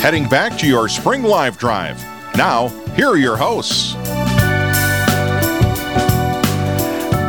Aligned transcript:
Heading 0.00 0.28
back 0.28 0.56
to 0.58 0.66
your 0.66 0.88
spring 0.88 1.24
live 1.24 1.58
drive. 1.58 2.00
Now, 2.36 2.68
here 2.94 3.08
are 3.08 3.16
your 3.16 3.36
hosts. 3.36 3.94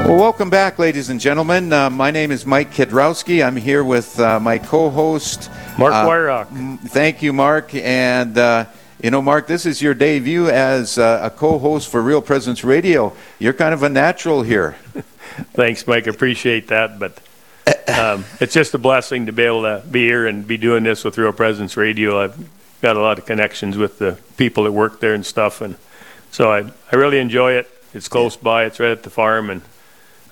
Well, 0.06 0.18
welcome 0.20 0.52
back, 0.52 0.78
ladies 0.78 1.10
and 1.10 1.20
gentlemen. 1.20 1.74
Uh, 1.74 1.90
my 1.90 2.12
name 2.12 2.30
is 2.30 2.46
Mike 2.46 2.72
Kiedrowski. 2.72 3.44
I'm 3.44 3.56
here 3.56 3.84
with 3.84 4.20
uh, 4.20 4.40
my 4.40 4.60
co-host 4.60 5.50
Mark 5.80 5.96
uh, 5.96 6.06
Weyrauch. 6.06 6.80
Thank 6.82 7.24
you, 7.24 7.34
Mark. 7.34 7.74
And 7.74 8.38
uh, 8.38 8.66
you 9.02 9.10
know, 9.10 9.24
Mark, 9.24 9.48
this 9.48 9.66
is 9.66 9.82
your 9.82 9.96
debut 9.96 10.48
as 10.48 11.00
uh, 11.00 11.22
a 11.24 11.32
co-host 11.32 11.90
for 11.90 12.04
Real 12.04 12.22
Presence 12.22 12.64
Radio. 12.64 13.16
You're 13.40 13.54
kind 13.54 13.74
of 13.74 13.82
a 13.82 13.90
natural 13.90 14.44
here. 14.44 14.74
Thanks, 15.54 15.88
Mike. 15.88 16.06
Appreciate 16.06 16.68
that. 16.68 17.00
But 17.00 17.20
um, 17.88 18.26
it's 18.40 18.54
just 18.54 18.76
a 18.76 18.78
blessing 18.78 19.26
to 19.26 19.32
be 19.32 19.42
able 19.42 19.64
to 19.64 19.84
be 19.90 20.06
here 20.06 20.28
and 20.28 20.48
be 20.48 20.58
doing 20.58 20.84
this 20.84 21.04
with 21.04 21.18
Real 21.18 21.34
Presence 21.34 21.76
Radio. 21.76 22.22
I've 22.22 22.59
got 22.82 22.96
a 22.96 23.02
lot 23.02 23.20
of 23.20 23.26
connections 23.26 23.78
with 23.78 24.00
the 24.00 24.18
people 24.38 24.64
that 24.64 24.72
work 24.72 25.00
there 25.00 25.14
and 25.14 25.26
stuff, 25.26 25.62
and 25.62 25.76
so 26.32 26.52
I 26.52 26.72
I 26.92 26.96
really 26.96 27.20
enjoy 27.20 27.54
it. 27.54 27.70
It's 27.94 28.08
close 28.08 28.38
by. 28.38 28.66
It's 28.66 28.80
right 28.80 28.92
at 28.92 29.04
the 29.04 29.10
farm, 29.10 29.50
and 29.50 29.62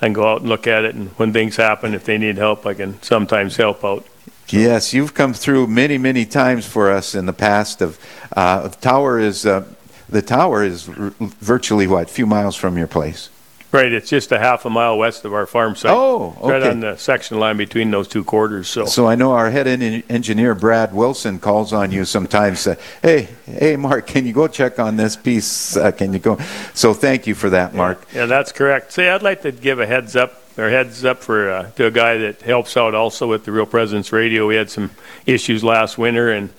I 0.02 0.06
can 0.06 0.14
go 0.14 0.32
out 0.32 0.42
and 0.42 0.50
look 0.50 0.68
at 0.68 0.86
it. 0.86 0.96
And 0.96 1.10
when 1.12 1.34
things 1.34 1.56
happen, 1.56 1.94
if 1.94 2.04
they 2.04 2.18
need 2.18 2.38
help, 2.38 2.66
I 2.66 2.74
can 2.74 3.02
sometimes 3.02 3.58
help 3.58 3.84
out. 3.84 4.06
Yes, 4.50 4.94
you've 4.94 5.14
come 5.14 5.34
through 5.34 5.68
many, 5.68 5.98
many 5.98 6.26
times 6.26 6.66
for 6.66 6.92
us 6.92 7.16
in 7.16 7.26
the 7.26 7.34
past. 7.34 7.82
Of 7.82 8.00
uh, 8.36 8.70
tower 8.70 9.20
is 9.20 9.46
uh, 9.46 9.66
the 10.08 10.22
tower 10.22 10.64
is 10.64 10.88
r- 10.88 11.14
virtually 11.20 11.88
what, 11.88 12.10
a 12.10 12.14
few 12.14 12.26
miles 12.26 12.56
from 12.56 12.78
your 12.78 12.88
place. 12.88 13.30
Right, 13.70 13.92
it's 13.92 14.10
just 14.10 14.32
a 14.32 14.40
half 14.40 14.64
a 14.66 14.70
mile 14.70 14.98
west 14.98 15.26
of 15.26 15.34
our 15.34 15.46
farm 15.46 15.76
site. 15.76 15.92
Oh, 15.92 16.38
okay. 16.40 16.52
Right 16.54 16.64
on 16.64 16.80
the 16.80 16.96
section 16.96 17.38
line 17.38 17.58
between 17.58 17.92
those 17.92 18.08
two 18.08 18.24
quarters. 18.24 18.70
So, 18.70 18.86
So 18.86 19.08
I 19.08 19.16
know 19.16 19.34
our 19.34 19.50
head 19.52 19.68
en- 19.68 20.04
engineer 20.10 20.56
Brad 20.56 20.94
Wilson 20.94 21.38
calls 21.38 21.74
on 21.74 21.92
you 21.92 22.06
sometimes. 22.06 22.66
Uh, 22.66 22.76
hey, 23.02 23.28
hey, 23.46 23.76
Mark, 23.76 24.08
can 24.08 24.26
you 24.26 24.32
go 24.32 24.48
check 24.48 24.80
on 24.80 24.96
this 24.96 25.18
piece? 25.18 25.76
Uh, 25.76 25.92
can 25.92 26.14
you 26.14 26.20
go? 26.20 26.38
So 26.74 26.94
thank 26.94 27.28
you 27.28 27.36
for 27.36 27.50
that, 27.50 27.74
Mark. 27.76 28.08
Yeah, 28.16 28.26
that's 28.26 28.54
correct. 28.54 28.94
See, 28.94 29.06
I'd 29.06 29.22
like 29.22 29.42
to 29.42 29.52
give 29.52 29.82
a 29.82 29.86
heads 29.86 30.16
up 30.16 30.42
or 30.58 30.70
heads 30.70 31.04
up 31.04 31.22
for 31.22 31.52
uh, 31.52 31.72
to 31.72 31.88
a 31.88 31.92
guy 31.92 32.18
that 32.20 32.42
helps 32.44 32.78
out 32.78 32.96
also 32.96 33.28
with 33.28 33.44
the 33.44 33.52
Real 33.52 33.66
Presence 33.66 34.14
Radio. 34.14 34.48
We 34.48 34.56
had 34.56 34.70
some 34.70 34.92
issues 35.26 35.62
last 35.62 35.98
winter, 35.98 36.32
and 36.32 36.52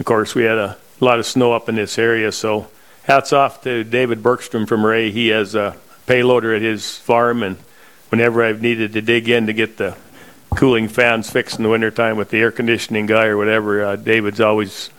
of 0.00 0.04
course, 0.04 0.34
we 0.34 0.42
had 0.44 0.58
a 0.58 0.76
lot 0.98 1.20
of 1.20 1.26
snow 1.26 1.52
up 1.52 1.68
in 1.68 1.76
this 1.76 1.96
area. 1.96 2.32
So, 2.32 2.66
hats 3.04 3.32
off 3.32 3.62
to 3.62 3.84
David 3.84 4.20
Bergstrom 4.20 4.66
from 4.66 4.84
Ray. 4.84 5.12
He 5.12 5.28
has 5.28 5.54
a 5.54 5.76
payloader 6.14 6.56
at 6.56 6.62
his 6.62 6.96
farm, 6.98 7.44
and 7.44 7.56
whenever 8.08 8.42
I've 8.42 8.60
needed 8.60 8.94
to 8.94 9.02
dig 9.02 9.28
in 9.28 9.46
to 9.46 9.52
get 9.52 9.76
the 9.76 9.96
cooling 10.56 10.88
fans 10.88 11.30
fixed 11.30 11.56
in 11.58 11.62
the 11.62 11.68
wintertime 11.68 12.16
with 12.16 12.30
the 12.30 12.38
air 12.38 12.50
conditioning 12.50 13.06
guy 13.06 13.26
or 13.26 13.36
whatever, 13.36 13.84
uh, 13.84 13.96
David's 13.96 14.40
always 14.40 14.90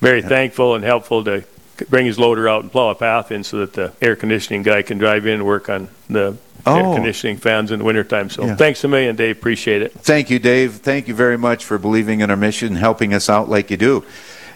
very 0.00 0.20
thankful 0.20 0.74
and 0.74 0.82
helpful 0.84 1.22
to 1.24 1.44
bring 1.88 2.06
his 2.06 2.18
loader 2.18 2.48
out 2.48 2.62
and 2.62 2.72
plow 2.72 2.90
a 2.90 2.94
path 2.96 3.30
in 3.30 3.44
so 3.44 3.58
that 3.58 3.72
the 3.74 3.92
air 4.02 4.16
conditioning 4.16 4.62
guy 4.64 4.82
can 4.82 4.98
drive 4.98 5.26
in 5.26 5.34
and 5.34 5.46
work 5.46 5.68
on 5.68 5.88
the 6.10 6.36
Oh. 6.66 6.76
air 6.76 6.94
conditioning 6.96 7.36
fans 7.36 7.70
in 7.70 7.78
the 7.78 7.84
wintertime. 7.84 8.30
So 8.30 8.44
Yeah. 8.46 8.56
thanks 8.56 8.82
a 8.84 8.88
million, 8.88 9.14
Dave. 9.16 9.36
Appreciate 9.36 9.82
it. 9.82 9.92
Thank 9.92 10.30
you, 10.30 10.38
Dave. 10.38 10.74
Thank 10.74 11.08
you 11.08 11.14
very 11.14 11.36
much 11.38 11.64
for 11.64 11.78
believing 11.78 12.20
in 12.20 12.30
our 12.30 12.36
mission, 12.36 12.74
helping 12.76 13.12
us 13.14 13.28
out 13.30 13.48
like 13.48 13.70
you 13.70 13.76
do. 13.76 14.02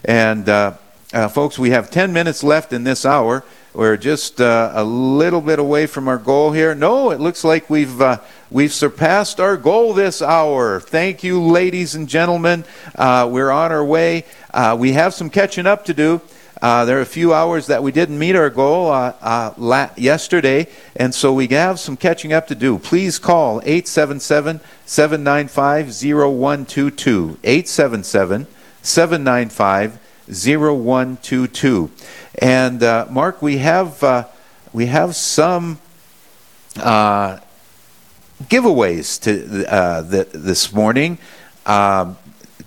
And 0.04 0.48
uh, 0.48 0.72
uh, 1.12 1.28
folks, 1.28 1.58
we 1.58 1.70
have 1.70 1.90
10 1.90 2.12
minutes 2.12 2.42
left 2.44 2.72
in 2.72 2.84
this 2.84 3.06
hour. 3.06 3.42
We're 3.72 3.96
just 3.96 4.40
uh, 4.40 4.72
a 4.74 4.84
little 4.84 5.40
bit 5.40 5.58
away 5.58 5.86
from 5.86 6.08
our 6.08 6.18
goal 6.18 6.52
here. 6.52 6.74
No, 6.74 7.10
it 7.10 7.20
looks 7.20 7.44
like 7.44 7.70
we've 7.70 8.00
uh, 8.00 8.18
we've 8.50 8.72
surpassed 8.72 9.40
our 9.40 9.56
goal 9.56 9.94
this 9.94 10.20
hour. 10.20 10.80
Thank 10.80 11.22
you, 11.22 11.40
ladies 11.40 11.94
and 11.94 12.08
gentlemen. 12.08 12.64
Uh, 12.94 13.28
we're 13.30 13.50
on 13.50 13.70
our 13.70 13.84
way. 13.84 14.24
Uh, 14.52 14.76
we 14.78 14.92
have 14.92 15.14
some 15.14 15.30
catching 15.30 15.66
up 15.66 15.84
to 15.84 15.94
do. 15.94 16.20
Uh, 16.60 16.84
there 16.84 16.98
are 16.98 17.02
a 17.02 17.06
few 17.06 17.32
hours 17.32 17.68
that 17.68 17.82
we 17.82 17.92
didn't 17.92 18.18
meet 18.18 18.34
our 18.34 18.50
goal 18.50 18.90
uh, 18.90 19.14
uh, 19.20 19.54
la- 19.56 19.90
yesterday, 19.96 20.66
and 20.96 21.14
so 21.14 21.32
we 21.32 21.46
have 21.46 21.78
some 21.78 21.96
catching 21.96 22.32
up 22.32 22.48
to 22.48 22.54
do. 22.54 22.78
Please 22.78 23.18
call 23.18 23.60
877 23.60 24.60
795 24.84 25.86
0122. 25.86 27.38
877 27.44 28.46
795 28.82 30.00
0122. 30.28 31.90
And 32.40 32.82
uh, 32.82 33.06
Mark, 33.10 33.42
we 33.42 33.58
have, 33.58 34.02
uh, 34.02 34.24
we 34.72 34.86
have 34.86 35.16
some 35.16 35.78
uh, 36.76 37.38
giveaways 38.44 39.20
to, 39.22 39.72
uh, 39.72 40.08
th- 40.08 40.28
this 40.32 40.72
morning. 40.72 41.18
Um, 41.66 42.16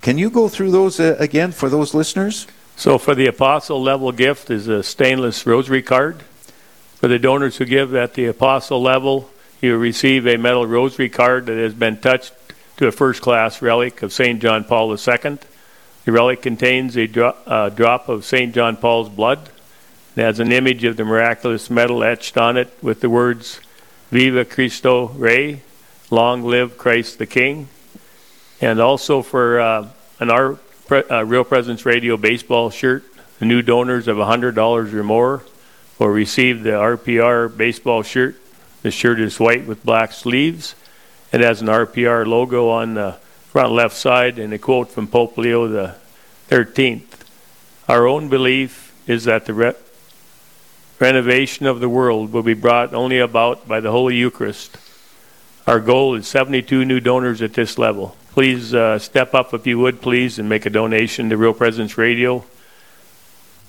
can 0.02 0.18
you 0.18 0.30
go 0.30 0.50
through 0.50 0.72
those 0.72 1.00
uh, 1.00 1.16
again 1.20 1.52
for 1.52 1.70
those 1.70 1.94
listeners? 1.94 2.48
So 2.76 2.98
for 2.98 3.14
the 3.14 3.28
apostle 3.28 3.82
level 3.82 4.12
gift 4.12 4.50
is 4.50 4.68
a 4.68 4.82
stainless 4.82 5.46
rosary 5.46 5.84
card. 5.84 6.24
For 6.96 7.08
the 7.08 7.20
donors 7.20 7.58
who 7.58 7.66
give 7.66 7.96
at 7.96 8.16
the 8.16 8.26
apostle 8.26 8.82
level, 8.82 9.30
you 9.62 9.78
receive 9.78 10.28
a 10.28 10.38
metal 10.38 10.66
rosary 10.66 11.10
card 11.10 11.46
that 11.46 11.58
has 11.58 11.74
been 11.74 11.98
touched 11.98 12.34
to 12.78 12.88
a 12.88 12.92
first 12.92 13.22
class 13.22 13.62
relic 13.62 14.02
of 14.02 14.12
St. 14.12 14.42
John 14.42 14.64
Paul 14.64 14.92
II. 14.92 15.38
The 16.04 16.12
relic 16.12 16.42
contains 16.42 16.98
a 16.98 17.06
dro- 17.06 17.36
uh, 17.46 17.70
drop 17.70 18.10
of 18.10 18.26
St. 18.26 18.56
John 18.56 18.76
Paul's 18.76 19.10
blood. 19.10 19.50
It 20.16 20.22
has 20.22 20.40
an 20.40 20.52
image 20.52 20.84
of 20.84 20.98
the 20.98 21.06
miraculous 21.06 21.70
medal 21.70 22.04
etched 22.04 22.38
on 22.38 22.58
it 22.58 22.76
with 22.82 23.02
the 23.02 23.10
words 23.10 23.60
Viva 24.10 24.44
Cristo 24.44 25.10
Rey, 25.10 25.62
long 26.10 26.44
live 26.44 26.78
Christ 26.78 27.20
the 27.20 27.28
King. 27.28 27.70
And 28.60 28.80
also 28.80 29.22
for 29.22 29.60
uh, 29.60 29.90
an 30.20 30.32
our 30.32 30.56
pre- 30.88 31.04
uh, 31.04 31.24
Real 31.24 31.44
Presence 31.44 31.86
Radio 31.86 32.18
baseball 32.18 32.72
shirt, 32.72 33.04
the 33.38 33.46
new 33.46 33.62
donors 33.62 34.08
of 34.08 34.18
$100 34.18 34.94
or 34.94 35.04
more 35.04 35.44
will 36.00 36.08
receive 36.08 36.64
the 36.64 36.72
RPR 36.72 37.56
baseball 37.56 38.02
shirt. 38.02 38.36
The 38.82 38.92
shirt 38.92 39.20
is 39.20 39.40
white 39.40 39.68
with 39.68 39.86
black 39.86 40.14
sleeves. 40.14 40.74
It 41.32 41.42
has 41.42 41.62
an 41.62 41.68
RPR 41.68 42.26
logo 42.26 42.70
on 42.70 42.96
the 42.96 43.18
front 43.52 43.74
left 43.74 43.98
side 43.98 44.40
and 44.40 44.54
a 44.54 44.58
quote 44.58 44.90
from 44.90 45.06
Pope 45.10 45.38
Leo 45.38 45.68
the 45.68 45.96
13th. 46.48 47.04
Our 47.90 48.08
own 48.08 48.30
belief 48.30 48.94
is 49.08 49.26
that 49.26 49.46
the 49.46 49.54
re- 49.54 49.74
renovation 51.02 51.66
of 51.66 51.82
the 51.82 51.90
world 51.90 52.32
will 52.32 52.44
be 52.44 52.54
brought 52.54 52.94
only 52.94 53.20
about 53.20 53.68
by 53.68 53.82
the 53.82 53.92
Holy 53.92 54.16
Eucharist. 54.16 54.78
Our 55.68 55.82
goal 55.82 56.16
is 56.16 56.30
72 56.30 56.86
new 56.86 57.02
donors 57.02 57.42
at 57.42 57.52
this 57.52 57.78
level. 57.78 58.16
Please 58.30 58.74
uh, 58.74 58.98
step 59.00 59.34
up 59.34 59.54
if 59.54 59.68
you 59.68 59.78
would, 59.80 60.02
please, 60.02 60.40
and 60.40 60.48
make 60.48 60.66
a 60.66 60.70
donation 60.70 61.30
to 61.30 61.36
Real 61.36 61.54
Presence 61.54 61.98
Radio. 61.98 62.46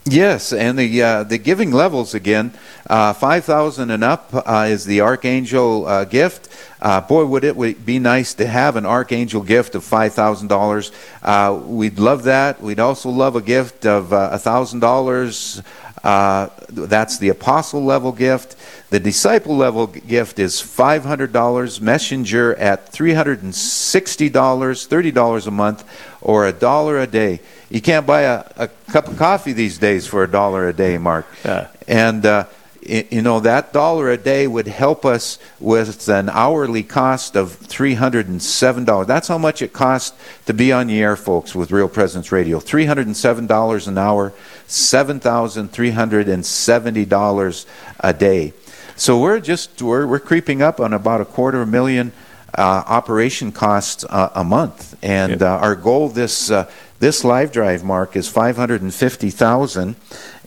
Yes, 0.05 0.53
and 0.53 0.77
the 0.77 1.01
uh, 1.01 1.23
the 1.23 1.39
giving 1.39 1.71
levels 1.71 2.13
again, 2.13 2.53
uh, 2.91 3.13
five 3.13 3.45
thousand 3.45 3.93
and 3.93 4.03
up 4.03 4.31
uh, 4.35 4.67
is 4.69 4.85
the 4.85 5.01
archangel 5.01 5.87
uh, 5.87 6.05
gift. 6.05 6.49
Uh, 6.81 7.01
boy, 7.01 7.25
would 7.25 7.45
it 7.45 7.87
be 7.87 8.01
nice 8.01 8.35
to 8.35 8.47
have 8.49 8.75
an 8.75 8.85
archangel 8.85 9.43
gift 9.43 9.77
of 9.77 9.85
five 9.85 10.13
thousand 10.13 10.49
dollars. 10.49 10.91
Uh, 11.23 11.63
We'd 11.65 12.01
love 12.01 12.25
that. 12.25 12.61
We'd 12.61 12.81
also 12.81 13.11
love 13.11 13.37
a 13.37 13.41
gift 13.41 13.87
of 13.87 14.11
a 14.11 14.39
thousand 14.39 14.81
dollars. 14.81 15.63
That's 16.03 17.19
the 17.19 17.29
apostle 17.29 17.85
level 17.85 18.11
gift. 18.11 18.57
The 18.91 18.99
disciple 18.99 19.57
level 19.57 19.87
gift 19.87 20.41
is 20.41 20.61
five 20.61 21.05
hundred 21.05 21.33
dollars. 21.33 21.81
Messenger 21.81 22.57
at 22.57 22.89
three 22.89 23.15
hundred 23.15 23.45
and 23.45 23.55
sixty 23.55 24.29
dollars, 24.29 24.85
thirty 24.85 25.13
dollars 25.13 25.47
a 25.47 25.53
month, 25.53 25.85
or 26.21 26.45
a 26.45 26.53
dollar 26.53 26.99
a 26.99 27.07
day. 27.07 27.39
You 27.73 27.81
can't 27.81 28.07
buy 28.07 28.23
a, 28.23 28.45
a 28.57 28.69
cup 28.93 29.09
of 29.09 29.17
coffee 29.17 29.55
these 29.55 29.79
days 29.79 30.07
for 30.07 30.23
a 30.23 30.31
dollar 30.31 30.69
a 30.69 30.75
day, 30.75 30.99
Mark. 30.99 31.27
Yeah. 31.43 31.69
And 31.89 32.27
uh, 32.27 32.45
you 32.83 33.23
know 33.23 33.41
that 33.41 33.73
dollar 33.73 34.11
a 34.11 34.19
day 34.19 34.47
would 34.47 34.67
help 34.67 35.07
us 35.07 35.39
with 35.59 36.07
an 36.11 36.29
hourly 36.29 36.83
cost 36.83 37.35
of 37.35 37.53
three 37.55 37.95
hundred 37.95 38.29
and 38.29 38.43
seven 38.43 38.85
dollars. 38.85 39.07
That's 39.07 39.27
how 39.27 39.39
much 39.39 39.63
it 39.63 39.73
costs 39.73 40.15
to 40.45 40.53
be 40.53 40.71
on 40.71 40.89
the 40.89 41.01
air, 41.01 41.17
folks, 41.17 41.55
with 41.55 41.71
Real 41.71 41.89
Presence 41.89 42.31
Radio. 42.31 42.61
Three 42.61 42.85
hundred 42.85 43.07
and 43.07 43.17
seven 43.17 43.47
dollars 43.47 43.89
an 43.89 43.97
hour, 43.97 44.35
seven 44.67 45.19
thousand 45.19 45.73
three 45.73 45.93
hundred 45.93 46.29
and 46.29 46.45
seventy 46.45 47.07
dollars 47.07 47.65
a 48.01 48.13
day. 48.13 48.53
So 48.97 49.19
we're 49.19 49.41
just 49.41 49.81
we're, 49.81 50.07
we're 50.07 50.21
creeping 50.21 50.61
up 50.61 50.79
on 50.79 50.93
about 50.93 51.23
a 51.23 51.25
quarter 51.25 51.65
million 51.65 52.13
uh, 52.59 52.85
operation 52.87 53.51
costs 53.51 54.05
uh, 54.05 54.31
a 54.35 54.45
month, 54.45 54.95
and 55.03 55.43
uh, 55.43 55.57
our 55.57 55.75
goal 55.75 56.11
this 56.11 56.51
uh, 56.51 56.71
this 57.03 57.25
live 57.25 57.51
drive 57.51 57.83
mark 57.83 58.15
is 58.15 58.29
five 58.29 58.57
hundred 58.57 58.81
and 58.81 58.95
fifty 58.95 59.29
thousand, 59.29 59.97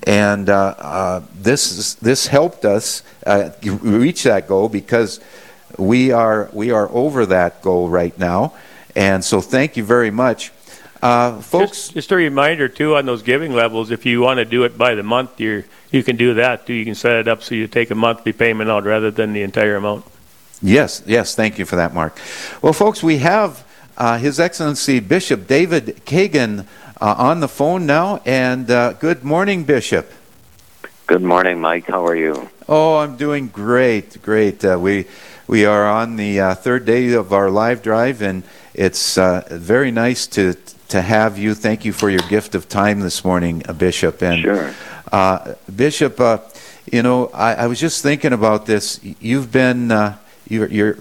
and 0.08 0.50
uh, 0.50 0.74
uh, 0.78 1.22
this 1.36 1.70
is, 1.78 1.96
this 1.96 2.28
helped 2.28 2.64
us 2.64 3.04
uh, 3.26 3.50
reach 3.62 4.24
that 4.24 4.48
goal 4.48 4.70
because 4.70 5.20
we 5.78 6.14
are 6.14 6.50
we 6.54 6.72
are 6.72 6.88
over 6.92 7.26
that 7.26 7.62
goal 7.62 7.90
right 7.90 8.18
now, 8.18 8.54
and 8.96 9.22
so 9.22 9.42
thank 9.42 9.76
you 9.76 9.84
very 9.84 10.12
much, 10.12 10.54
uh, 11.02 11.42
folks. 11.42 11.88
Just, 11.88 11.94
just 11.94 12.12
a 12.14 12.16
reminder 12.16 12.70
too 12.70 12.96
on 12.96 13.06
those 13.06 13.22
giving 13.22 13.54
levels. 13.54 13.92
If 13.92 14.06
you 14.06 14.22
want 14.22 14.38
to 14.38 14.46
do 14.46 14.64
it 14.64 14.78
by 14.78 14.96
the 14.96 15.04
month, 15.04 15.42
you 15.42 15.66
you 15.92 16.04
can 16.04 16.16
do 16.16 16.36
that 16.36 16.66
too. 16.66 16.74
You 16.74 16.86
can 16.86 16.96
set 16.96 17.20
it 17.20 17.28
up 17.28 17.44
so 17.44 17.54
you 17.54 17.68
take 17.68 17.92
a 17.92 17.96
monthly 17.96 18.32
payment 18.32 18.70
out 18.70 18.86
rather 18.86 19.12
than 19.12 19.34
the 19.34 19.42
entire 19.42 19.76
amount. 19.76 20.06
Yes, 20.62 21.04
yes, 21.06 21.36
thank 21.36 21.60
you 21.60 21.66
for 21.66 21.76
that, 21.76 21.94
Mark. 21.94 22.18
Well, 22.62 22.72
folks, 22.72 23.04
we 23.04 23.18
have 23.18 23.65
uh, 23.98 24.18
His 24.18 24.40
Excellency 24.40 25.00
Bishop 25.00 25.48
David 25.48 26.02
Kagan 26.06 26.66
uh, 27.02 27.16
on 27.18 27.40
the 27.40 27.48
phone 27.48 27.86
now. 27.86 28.22
And 28.26 28.70
uh, 28.70 28.94
good 28.94 29.24
morning, 29.24 29.64
Bishop. 29.64 30.12
Good 31.08 31.22
morning, 31.22 31.62
Mike. 31.62 31.88
How 31.88 32.06
are 32.08 32.16
you? 32.16 32.50
Oh, 32.68 32.98
I'm 32.98 33.16
doing 33.16 33.48
great, 33.48 34.22
great. 34.24 34.66
Uh, 34.66 34.80
we 34.80 35.06
we 35.48 35.64
are 35.66 35.88
on 35.88 36.16
the 36.16 36.40
uh, 36.40 36.56
third 36.56 36.86
day 36.86 37.14
of 37.14 37.32
our 37.32 37.52
live 37.52 37.84
drive, 37.84 38.24
and 38.24 38.42
it's 38.74 39.18
uh, 39.18 39.48
very 39.52 39.92
nice 39.92 40.26
to 40.28 40.56
to 40.88 41.02
have 41.02 41.38
you. 41.38 41.54
Thank 41.54 41.86
you 41.86 41.94
for 41.94 42.10
your 42.10 42.28
gift 42.28 42.56
of 42.56 42.68
time 42.68 43.02
this 43.02 43.24
morning, 43.24 43.62
uh, 43.68 43.74
Bishop. 43.74 44.24
And 44.24 44.42
sure, 44.42 44.74
uh, 45.12 45.54
Bishop. 45.76 46.20
Uh, 46.20 46.40
you 46.92 47.02
know, 47.02 47.28
I, 47.28 47.54
I, 47.54 47.68
was 47.68 47.80
just 47.80 48.04
thinking 48.04 48.32
about 48.32 48.68
this. 48.68 49.00
You've 49.20 49.52
been 49.52 49.90
you're 50.48 50.68
you're 50.68 50.98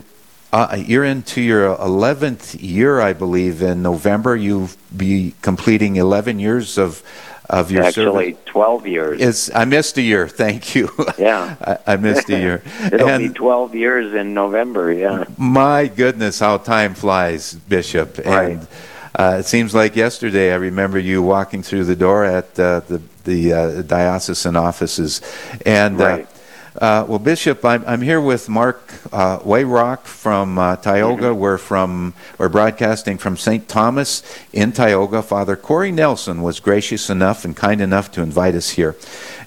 you're 0.76 1.04
into 1.04 1.40
your 1.40 1.76
11th 1.76 2.56
year, 2.60 3.00
I 3.00 3.12
believe. 3.12 3.62
In 3.62 3.82
November, 3.82 4.36
you'll 4.36 4.70
be 4.96 5.34
completing 5.42 5.96
11 5.96 6.38
years 6.38 6.78
of 6.78 7.02
of 7.50 7.70
your 7.70 7.84
Actually, 7.84 8.32
service? 8.32 8.44
12 8.46 8.86
years. 8.86 9.20
It's, 9.20 9.54
I 9.54 9.64
missed 9.64 9.98
a 9.98 10.02
year. 10.02 10.28
Thank 10.28 10.74
you. 10.74 10.88
Yeah. 11.18 11.56
I, 11.86 11.92
I, 11.92 11.96
missed 11.96 12.28
a 12.30 12.38
year. 12.38 12.62
It'll 12.92 13.08
and 13.08 13.28
be 13.28 13.34
12 13.34 13.74
years 13.74 14.14
in 14.14 14.32
November, 14.34 14.92
yeah. 14.92 15.24
My 15.36 15.86
goodness, 15.86 16.40
how 16.40 16.56
time 16.58 16.94
flies, 16.94 17.54
Bishop. 17.54 18.18
Right. 18.18 18.52
And 18.52 18.68
uh, 19.14 19.36
it 19.40 19.44
seems 19.44 19.74
like 19.74 19.94
yesterday 19.94 20.52
I 20.52 20.56
remember 20.56 20.98
you 20.98 21.22
walking 21.22 21.62
through 21.62 21.84
the 21.84 21.96
door 21.96 22.24
at 22.24 22.58
uh, 22.58 22.80
the, 22.80 23.02
the 23.24 23.52
uh, 23.52 23.82
diocesan 23.82 24.56
offices. 24.56 25.20
And 25.66 26.00
uh, 26.00 26.04
right. 26.04 26.28
Uh, 26.76 27.04
well, 27.06 27.20
Bishop, 27.20 27.64
I'm, 27.64 27.84
I'm 27.86 28.02
here 28.02 28.20
with 28.20 28.48
Mark 28.48 28.92
uh, 29.12 29.38
Weyrauch 29.40 30.00
from 30.00 30.58
uh, 30.58 30.74
Tioga. 30.74 31.26
Mm-hmm. 31.26 31.38
We're 31.38 31.58
from 31.58 32.14
we're 32.36 32.48
broadcasting 32.48 33.16
from 33.16 33.36
St. 33.36 33.68
Thomas 33.68 34.24
in 34.52 34.72
Tioga. 34.72 35.22
Father 35.22 35.54
Corey 35.54 35.92
Nelson 35.92 36.42
was 36.42 36.58
gracious 36.58 37.08
enough 37.08 37.44
and 37.44 37.56
kind 37.56 37.80
enough 37.80 38.10
to 38.12 38.22
invite 38.22 38.56
us 38.56 38.70
here, 38.70 38.96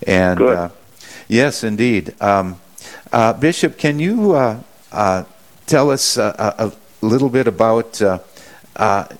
and 0.06 0.41
uh, 0.41 0.69
yes, 1.27 1.65
indeed, 1.65 2.15
um, 2.21 2.62
uh, 3.12 3.33
Bishop, 3.33 3.77
can 3.77 4.00
you 4.00 4.31
uh, 4.31 5.25
tell 5.65 5.91
us 5.91 6.15
a, 6.15 6.56
a, 6.57 6.71
little 7.06 7.30
bit 7.30 7.45
about 7.45 8.01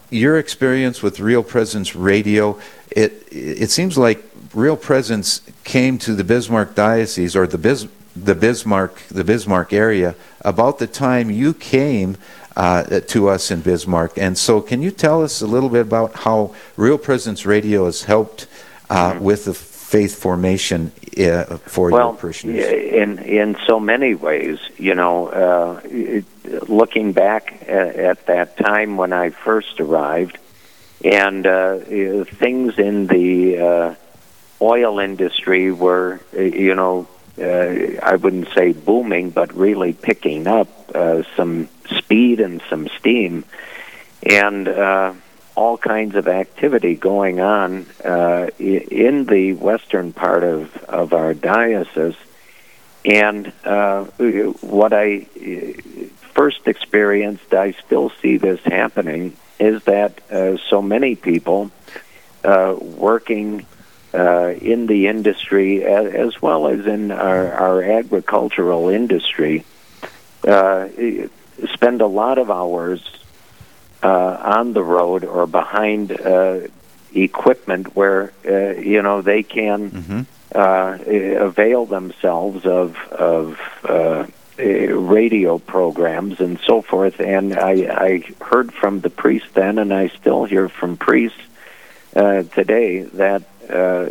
your 0.10 0.38
experience 0.38 1.03
with 1.03 1.19
Real 1.19 1.44
Presence 1.44 1.94
Radio? 1.94 2.57
It 2.89 3.27
it 3.31 3.69
seems 3.69 3.98
like 3.98 4.24
Real 4.53 4.77
Presence 4.77 5.42
came 5.65 5.98
to 6.00 6.15
the 6.15 6.24
Bismarck 6.24 6.74
Diocese 6.74 7.36
or 7.36 7.45
the 7.45 7.57
Bis- 7.57 7.88
the 8.25 8.35
Bismarck 8.35 9.01
the 9.09 9.23
Bismarck 9.23 9.73
area 9.73 10.15
about 10.41 10.79
the 10.79 10.87
time 10.87 11.29
you 11.29 11.53
came 11.53 12.17
uh, 12.57 13.01
to 13.01 13.29
us 13.29 13.51
in 13.51 13.61
Bismarck. 13.61 14.17
And 14.17 14.37
so, 14.37 14.61
can 14.61 14.81
you 14.81 14.91
tell 14.91 15.23
us 15.23 15.41
a 15.41 15.47
little 15.47 15.69
bit 15.69 15.81
about 15.81 16.15
how 16.15 16.55
Real 16.75 16.97
Presence 16.97 17.45
Radio 17.45 17.85
has 17.85 18.03
helped 18.03 18.47
uh, 18.89 19.11
mm-hmm. 19.13 19.23
with 19.23 19.45
the 19.45 19.53
faith 19.53 20.19
formation 20.19 20.91
uh, 21.19 21.57
for 21.57 21.91
well, 21.91 22.09
your 22.09 22.17
parishioners? 22.17 22.65
in 22.65 23.19
in 23.19 23.57
so 23.67 23.79
many 23.79 24.15
ways, 24.15 24.59
you 24.77 24.95
know, 24.95 25.27
uh, 25.27 25.81
it, 25.85 26.25
looking 26.67 27.13
back 27.13 27.61
at, 27.67 27.95
at, 27.95 28.25
that 28.25 28.57
time 28.57 28.97
when 28.97 29.13
I 29.13 29.29
first 29.29 29.79
arrived, 29.79 30.37
and 31.03 31.45
uh, 31.45 31.77
things 32.23 32.79
in 32.79 33.05
the 33.05 33.57
uh, 33.59 33.95
oil 34.61 34.97
industry 34.99 35.71
were, 35.71 36.19
you 36.33 36.73
know, 36.73 37.07
uh, 37.39 38.00
I 38.01 38.16
wouldn't 38.16 38.50
say 38.54 38.74
booming, 38.74 39.30
but 39.31 39.56
really 39.56 39.94
picking 39.94 40.48
up 40.48 40.68
uh, 40.94 41.24
some 41.36 41.69
speed 41.89 42.39
and 42.39 42.62
some 42.69 42.88
steam, 43.00 43.45
and 44.24 44.68
uh, 44.68 45.13
all 45.56 45.78
kinds 45.78 46.16
of 46.16 46.28
activity 46.28 46.95
going 46.95 47.39
on 47.39 47.86
uh, 48.06 48.48
in 48.60 49.25
the 49.25 49.54
western 49.54 50.13
part 50.13 50.44
of, 50.44 50.75
of 50.84 51.13
our 51.13 51.34
diocese. 51.34 52.16
And 53.04 53.51
uh, 53.63 54.04
what 54.62 54.94
I 54.94 55.28
uh, 55.36 55.81
first 56.34 56.68
experienced, 56.68 57.54
I 57.54 57.72
still 57.86 58.12
see 58.22 58.38
this 58.38 58.60
happening, 58.63 59.36
is 59.60 59.84
that 59.86 60.22
uh, 60.31 60.57
so 60.69 60.81
many 60.81 61.16
people 61.16 61.72
uh, 62.44 62.75
working 62.80 63.66
uh, 64.13 64.54
in 64.62 64.88
the 64.88 65.07
industry 65.07 65.83
as, 65.83 66.13
as, 66.13 66.42
well 66.42 66.68
as 66.68 66.86
in 66.86 67.12
our, 67.12 67.51
our 67.54 67.83
agricultural 67.83 68.89
industry 68.89 69.65
uh, 70.48 70.88
spend 71.74 72.01
a 72.01 72.07
lot 72.07 72.38
of 72.38 72.50
hours 72.50 73.04
uh, 74.04 74.07
on 74.07 74.74
the 74.74 74.83
road 74.83 75.25
or 75.25 75.48
behind 75.48 76.12
uh, 76.12 76.62
equipment 77.13 77.95
where 77.95 78.31
uh, 78.48 78.80
you 78.80 79.01
know 79.01 79.21
they 79.21 79.44
can 79.44 79.92
mm-hmm. 79.92 80.21
Uh, 80.56 80.98
avail 81.39 81.86
themselves 81.86 82.65
of 82.65 82.95
of 83.12 83.60
radio 84.57 85.57
programs 85.57 86.39
and 86.39 86.57
so 86.62 86.81
forth. 86.81 87.19
And 87.19 87.53
I, 87.53 87.71
I 87.71 88.24
heard 88.42 88.74
from 88.74 89.01
the 89.01 89.10
priest 89.10 89.48
then, 89.53 89.77
and 89.77 89.94
I 89.94 90.07
still 90.07 90.45
hear 90.45 90.69
from 90.69 90.95
priests 90.95 91.42
today 92.13 93.01
that 93.01 93.44
uh, 93.69 94.09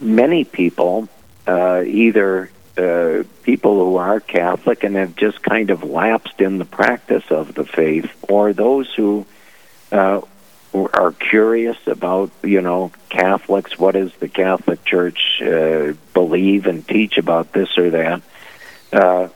many 0.00 0.44
people, 0.44 1.08
uh, 1.46 1.82
either 1.86 2.50
uh, 2.76 3.24
people 3.42 3.84
who 3.84 3.96
are 3.96 4.20
Catholic 4.20 4.84
and 4.84 4.94
have 4.96 5.16
just 5.16 5.42
kind 5.42 5.70
of 5.70 5.82
lapsed 5.82 6.40
in 6.40 6.58
the 6.58 6.64
practice 6.64 7.24
of 7.30 7.54
the 7.54 7.64
faith, 7.64 8.10
or 8.28 8.52
those 8.52 8.92
who 8.94 9.26
uh, 9.90 10.20
are 10.74 11.12
curious 11.12 11.78
about, 11.86 12.30
you 12.42 12.60
know, 12.60 12.92
Catholics, 13.08 13.78
what 13.78 13.92
does 13.92 14.14
the 14.16 14.28
Catholic 14.28 14.84
Church 14.84 15.42
uh, 15.42 15.94
believe 16.14 16.66
and 16.66 16.86
teach 16.86 17.18
about 17.18 17.52
this 17.52 17.76
or 17.78 17.90
that. 17.90 18.22
Uh, 18.92 19.28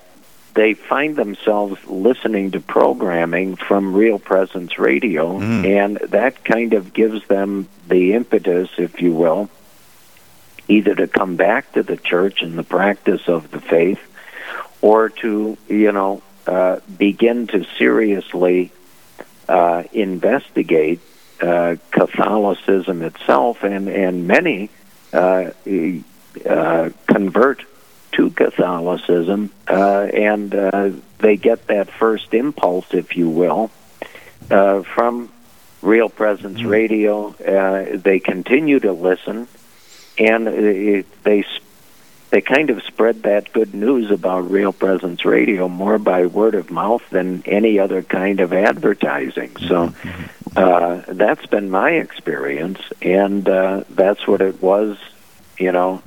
they 0.54 0.74
find 0.74 1.16
themselves 1.16 1.78
listening 1.86 2.50
to 2.52 2.60
programming 2.60 3.56
from 3.56 3.94
Real 3.94 4.18
Presence 4.18 4.78
Radio, 4.78 5.38
mm. 5.38 5.64
and 5.64 5.96
that 6.10 6.44
kind 6.44 6.74
of 6.74 6.92
gives 6.92 7.26
them 7.26 7.68
the 7.88 8.12
impetus, 8.12 8.68
if 8.76 9.00
you 9.00 9.12
will, 9.12 9.48
either 10.68 10.94
to 10.94 11.06
come 11.06 11.36
back 11.36 11.72
to 11.72 11.82
the 11.82 11.96
church 11.96 12.42
and 12.42 12.58
the 12.58 12.62
practice 12.62 13.28
of 13.28 13.50
the 13.50 13.60
faith, 13.60 14.00
or 14.80 15.08
to, 15.08 15.56
you 15.68 15.92
know, 15.92 16.22
uh, 16.46 16.80
begin 16.98 17.46
to 17.46 17.64
seriously 17.78 18.72
uh, 19.48 19.84
investigate 19.92 21.00
uh, 21.40 21.76
Catholicism 21.90 23.02
itself, 23.02 23.62
and 23.64 23.88
and 23.88 24.26
many 24.26 24.70
uh, 25.12 25.50
uh, 26.46 26.90
convert 27.06 27.64
to 28.12 28.30
Catholicism, 28.30 29.50
uh, 29.68 30.08
and 30.12 30.54
uh, 30.54 30.90
they 31.18 31.36
get 31.36 31.66
that 31.68 31.90
first 31.90 32.34
impulse, 32.34 32.86
if 32.92 33.16
you 33.16 33.28
will, 33.28 33.70
uh, 34.50 34.82
from 34.82 35.30
Real 35.80 36.08
Presence 36.08 36.58
mm-hmm. 36.58 36.68
Radio. 36.68 37.28
Uh, 37.34 37.96
they 37.96 38.20
continue 38.20 38.80
to 38.80 38.92
listen, 38.92 39.48
and 40.18 40.48
it, 40.48 41.06
they 41.24 41.44
they 42.32 42.40
kind 42.40 42.70
of 42.70 42.82
spread 42.84 43.24
that 43.24 43.52
good 43.52 43.74
news 43.74 44.10
about 44.10 44.50
Real 44.50 44.72
Presence 44.72 45.22
Radio 45.26 45.68
more 45.68 45.98
by 45.98 46.24
word 46.24 46.54
of 46.54 46.70
mouth 46.70 47.02
than 47.10 47.42
any 47.44 47.78
other 47.78 48.02
kind 48.02 48.40
of 48.40 48.54
advertising. 48.54 49.54
So 49.56 49.92
uh, 50.56 51.02
that's 51.08 51.44
been 51.44 51.68
my 51.68 51.90
experience, 51.90 52.80
and 53.02 53.46
uh, 53.46 53.84
that's 53.90 54.26
what 54.26 54.40
it 54.40 54.62
was, 54.62 54.96
you 55.58 55.72
know, 55.72 56.02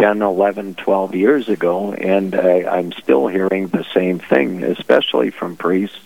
10, 0.00 0.22
11, 0.22 0.74
12 0.76 1.14
years 1.14 1.48
ago, 1.48 1.92
and 1.92 2.34
I, 2.34 2.78
I'm 2.78 2.92
still 2.92 3.26
hearing 3.26 3.68
the 3.68 3.84
same 3.92 4.18
thing, 4.18 4.62
especially 4.62 5.30
from 5.30 5.56
priests, 5.56 5.98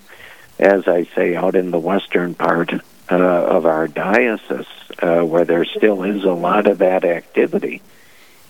as 0.58 0.88
I 0.88 1.04
say, 1.14 1.36
out 1.36 1.54
in 1.54 1.70
the 1.70 1.78
western 1.78 2.34
part 2.34 2.72
uh, 2.72 3.14
of 3.14 3.66
our 3.66 3.86
diocese, 3.86 4.66
uh, 5.00 5.22
where 5.22 5.44
there 5.44 5.64
still 5.64 6.02
is 6.02 6.24
a 6.24 6.32
lot 6.32 6.66
of 6.66 6.78
that 6.78 7.04
activity. 7.04 7.82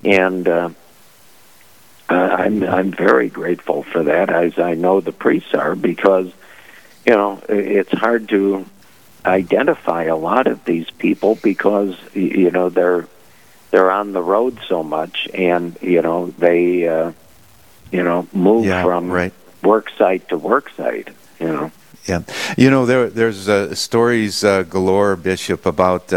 And 0.02 0.48
uh, 0.48 0.70
I'm 2.08 2.62
I'm 2.62 2.90
very 2.90 3.28
grateful 3.28 3.82
for 3.82 4.04
that, 4.04 4.30
as 4.30 4.58
I 4.58 4.74
know 4.74 5.00
the 5.00 5.12
priests 5.12 5.54
are, 5.54 5.74
because 5.74 6.32
you 7.06 7.14
know 7.14 7.42
it's 7.48 7.92
hard 7.92 8.28
to 8.30 8.66
identify 9.24 10.04
a 10.04 10.16
lot 10.16 10.46
of 10.46 10.64
these 10.64 10.90
people 10.90 11.38
because 11.42 11.96
you 12.12 12.50
know 12.50 12.68
they're 12.68 13.08
they're 13.74 13.90
on 13.90 14.12
the 14.12 14.22
road 14.22 14.56
so 14.68 14.84
much, 14.84 15.28
and 15.34 15.76
you 15.82 16.00
know 16.00 16.28
they 16.38 16.86
uh, 16.86 17.10
you 17.90 18.04
know 18.04 18.28
move 18.32 18.66
yeah, 18.66 18.84
from 18.84 19.10
right. 19.10 19.32
work 19.64 19.90
site 19.98 20.28
to 20.28 20.38
work 20.38 20.70
site. 20.76 21.08
You 21.40 21.48
know. 21.48 21.72
Yeah, 22.06 22.22
you 22.56 22.70
know 22.70 22.86
there 22.86 23.10
there's 23.10 23.48
uh, 23.48 23.74
stories 23.74 24.44
uh, 24.44 24.62
galore, 24.62 25.16
Bishop, 25.16 25.66
about. 25.66 26.12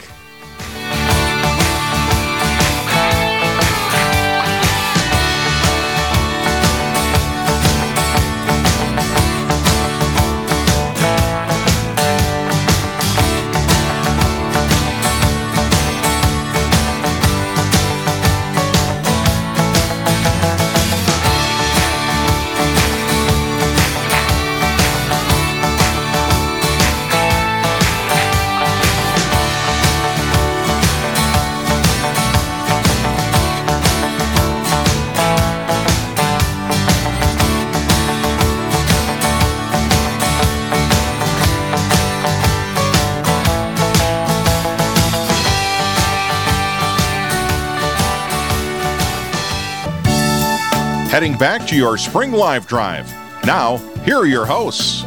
Heading 51.18 51.36
back 51.36 51.66
to 51.66 51.76
your 51.76 51.98
Spring 51.98 52.30
Live 52.30 52.68
Drive. 52.68 53.12
Now, 53.44 53.78
here 54.04 54.18
are 54.18 54.24
your 54.24 54.46
hosts. 54.46 55.02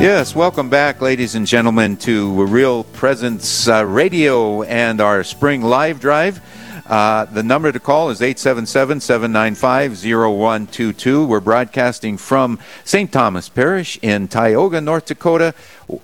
Yes, 0.00 0.34
welcome 0.34 0.70
back, 0.70 1.02
ladies 1.02 1.34
and 1.34 1.46
gentlemen, 1.46 1.98
to 1.98 2.46
Real 2.46 2.84
Presence 2.84 3.68
uh, 3.68 3.84
Radio 3.84 4.62
and 4.62 5.02
our 5.02 5.22
spring 5.22 5.60
live 5.60 6.00
drive. 6.00 6.40
Uh, 6.86 7.26
the 7.26 7.42
number 7.42 7.70
to 7.70 7.78
call 7.78 8.08
is 8.08 8.22
877 8.22 9.00
795 9.00 10.02
0122. 10.02 11.26
We're 11.26 11.40
broadcasting 11.40 12.16
from 12.16 12.58
St. 12.84 13.12
Thomas 13.12 13.50
Parish 13.50 13.98
in 14.00 14.28
Tioga, 14.28 14.80
North 14.80 15.04
Dakota, 15.04 15.52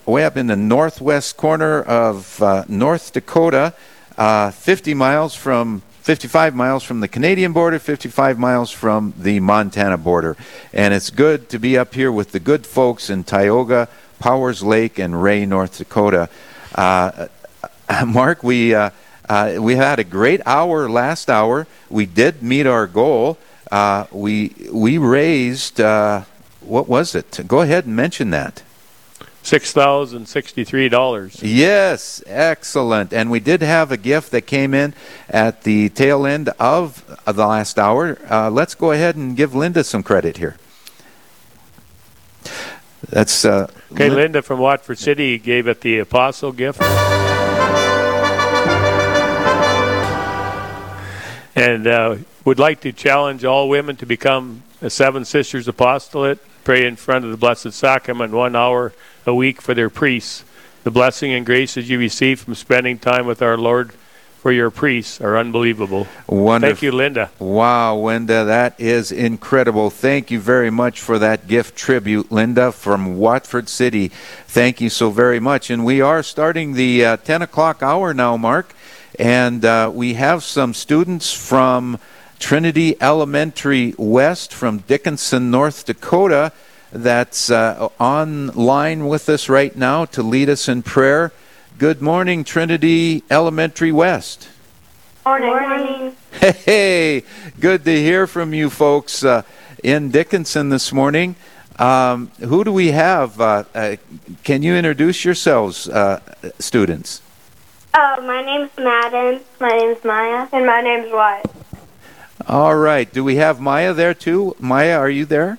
way 0.05 0.23
up 0.23 0.37
in 0.37 0.45
the 0.45 0.55
northwest 0.55 1.35
corner 1.35 1.81
of 1.81 2.39
uh, 2.43 2.63
North 2.67 3.11
Dakota, 3.11 3.73
uh, 4.19 4.51
50 4.51 4.93
miles 4.93 5.33
from 5.33 5.81
55 6.01 6.55
miles 6.55 6.83
from 6.83 6.99
the 6.99 7.07
Canadian 7.07 7.53
border, 7.53 7.77
55 7.77 8.39
miles 8.39 8.71
from 8.71 9.13
the 9.19 9.39
Montana 9.39 9.99
border. 9.99 10.35
And 10.73 10.95
it's 10.95 11.11
good 11.11 11.47
to 11.49 11.59
be 11.59 11.77
up 11.77 11.93
here 11.93 12.11
with 12.11 12.31
the 12.31 12.39
good 12.39 12.65
folks 12.65 13.11
in 13.11 13.23
Tioga, 13.23 13.87
Powers 14.17 14.63
Lake, 14.63 14.97
and 14.97 15.21
Ray, 15.21 15.45
North 15.45 15.77
Dakota. 15.77 16.27
Uh, 16.73 17.27
Mark, 18.07 18.41
we, 18.41 18.73
uh, 18.73 18.89
uh, 19.29 19.57
we 19.59 19.75
had 19.75 19.99
a 19.99 20.03
great 20.03 20.41
hour 20.47 20.89
last 20.89 21.29
hour. 21.29 21.67
We 21.87 22.07
did 22.07 22.41
meet 22.41 22.65
our 22.65 22.87
goal. 22.87 23.37
Uh, 23.71 24.07
we, 24.11 24.55
we 24.71 24.97
raised, 24.97 25.79
uh, 25.79 26.23
what 26.61 26.89
was 26.89 27.13
it? 27.13 27.41
Go 27.47 27.61
ahead 27.61 27.85
and 27.85 27.95
mention 27.95 28.31
that. 28.31 28.63
$6,063. 29.43 31.39
Yes, 31.41 32.23
excellent. 32.25 33.11
And 33.13 33.31
we 33.31 33.39
did 33.39 33.61
have 33.61 33.91
a 33.91 33.97
gift 33.97 34.31
that 34.31 34.41
came 34.41 34.73
in 34.73 34.93
at 35.29 35.63
the 35.63 35.89
tail 35.89 36.25
end 36.25 36.49
of 36.59 37.03
the 37.25 37.45
last 37.45 37.79
hour. 37.79 38.17
Uh, 38.29 38.49
let's 38.49 38.75
go 38.75 38.91
ahead 38.91 39.15
and 39.15 39.35
give 39.35 39.55
Linda 39.55 39.83
some 39.83 40.03
credit 40.03 40.37
here. 40.37 40.57
That's 43.09 43.43
uh, 43.43 43.69
Okay, 43.91 44.09
Lin- 44.09 44.17
Linda 44.17 44.41
from 44.41 44.59
Watford 44.59 44.99
City 44.99 45.37
gave 45.37 45.67
it 45.67 45.81
the 45.81 45.99
apostle 45.99 46.51
gift. 46.51 46.81
And 51.53 51.85
uh, 51.85 52.15
would 52.45 52.59
like 52.59 52.79
to 52.81 52.91
challenge 52.93 53.43
all 53.43 53.67
women 53.69 53.95
to 53.97 54.05
become 54.05 54.63
a 54.81 54.89
Seven 54.89 55.25
Sisters 55.25 55.67
Apostolate, 55.67 56.39
pray 56.63 56.85
in 56.87 56.95
front 56.95 57.25
of 57.25 57.31
the 57.31 57.37
Blessed 57.37 57.73
Sacrament 57.73 58.31
one 58.33 58.55
hour 58.55 58.93
a 59.25 59.33
week 59.33 59.61
for 59.61 59.73
their 59.73 59.89
priests. 59.89 60.43
The 60.83 60.91
blessing 60.91 61.31
and 61.31 61.45
graces 61.45 61.89
you 61.89 61.99
receive 61.99 62.41
from 62.41 62.55
spending 62.55 62.97
time 62.97 63.25
with 63.25 63.41
our 63.41 63.57
Lord 63.57 63.91
for 64.41 64.51
your 64.51 64.71
priests 64.71 65.21
are 65.21 65.37
unbelievable. 65.37 66.07
wonderful. 66.25 66.73
Thank 66.73 66.81
you, 66.81 66.91
Linda. 66.91 67.29
Wow, 67.37 67.95
Linda, 67.97 68.43
that 68.45 68.79
is 68.79 69.11
incredible. 69.11 69.91
Thank 69.91 70.31
you 70.31 70.39
very 70.39 70.71
much 70.71 70.99
for 70.99 71.19
that 71.19 71.47
gift 71.47 71.75
tribute, 71.75 72.31
Linda, 72.31 72.71
from 72.71 73.19
Watford 73.19 73.69
City. 73.69 74.07
Thank 74.47 74.81
you 74.81 74.89
so 74.89 75.11
very 75.11 75.39
much. 75.39 75.69
And 75.69 75.85
we 75.85 76.01
are 76.01 76.23
starting 76.23 76.73
the 76.73 77.05
uh, 77.05 77.17
10 77.17 77.43
o'clock 77.43 77.83
hour 77.83 78.15
now, 78.15 78.35
Mark. 78.35 78.73
And 79.19 79.63
uh, 79.63 79.91
we 79.93 80.15
have 80.15 80.43
some 80.43 80.73
students 80.73 81.31
from 81.31 81.99
Trinity 82.39 82.95
Elementary 82.99 83.93
West 83.99 84.51
from 84.51 84.79
Dickinson, 84.79 85.51
North 85.51 85.85
Dakota, 85.85 86.51
that's 86.91 87.49
uh, 87.49 87.89
online 87.99 89.07
with 89.07 89.29
us 89.29 89.49
right 89.49 89.75
now 89.75 90.05
to 90.05 90.21
lead 90.21 90.49
us 90.49 90.67
in 90.67 90.83
prayer. 90.83 91.31
Good 91.77 92.01
morning, 92.01 92.43
Trinity 92.43 93.23
Elementary 93.31 93.91
West. 93.91 94.49
Morning. 95.25 96.15
Hey, 96.65 97.23
good 97.59 97.85
to 97.85 97.95
hear 97.95 98.25
from 98.25 98.53
you 98.53 98.69
folks 98.69 99.23
uh, 99.23 99.43
in 99.83 100.09
Dickinson 100.09 100.69
this 100.69 100.91
morning. 100.91 101.35
Um, 101.77 102.31
who 102.39 102.63
do 102.63 102.71
we 102.71 102.91
have? 102.91 103.39
Uh, 103.39 103.63
uh, 103.75 103.95
can 104.43 104.63
you 104.63 104.75
introduce 104.75 105.23
yourselves, 105.25 105.89
uh, 105.89 106.21
students? 106.57 107.21
Oh, 107.93 108.21
my 108.21 108.41
name's 108.43 108.71
Madden. 108.77 109.41
My 109.59 109.69
name's 109.69 110.03
Maya. 110.03 110.47
And 110.51 110.65
my 110.65 110.81
name's 110.81 111.11
Wyatt. 111.11 111.45
All 112.47 112.75
right. 112.75 113.11
Do 113.11 113.23
we 113.23 113.35
have 113.35 113.59
Maya 113.59 113.93
there 113.93 114.13
too? 114.13 114.55
Maya, 114.59 114.97
are 114.97 115.09
you 115.09 115.25
there? 115.25 115.57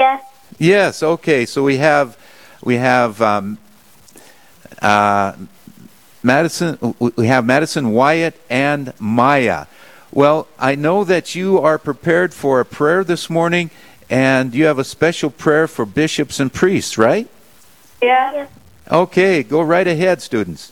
Yes. 0.00 0.24
Yes. 0.58 1.02
Okay. 1.02 1.46
So 1.46 1.62
we 1.62 1.78
have 1.78 2.16
we 2.62 2.76
have 2.76 3.20
um, 3.20 3.58
uh, 4.80 5.34
Madison. 6.22 6.94
We 7.16 7.26
have 7.26 7.44
Madison 7.44 7.92
Wyatt 7.92 8.40
and 8.48 8.92
Maya. 8.98 9.66
Well, 10.12 10.46
I 10.58 10.74
know 10.74 11.04
that 11.04 11.34
you 11.34 11.58
are 11.58 11.78
prepared 11.78 12.34
for 12.34 12.60
a 12.60 12.64
prayer 12.64 13.02
this 13.02 13.30
morning, 13.30 13.70
and 14.10 14.54
you 14.54 14.66
have 14.66 14.78
a 14.78 14.84
special 14.84 15.30
prayer 15.30 15.66
for 15.66 15.86
bishops 15.86 16.38
and 16.38 16.52
priests, 16.52 16.98
right? 16.98 17.26
Yes. 18.02 18.50
Okay, 18.90 19.42
go 19.42 19.62
right 19.62 19.86
ahead, 19.86 20.20
students. 20.20 20.70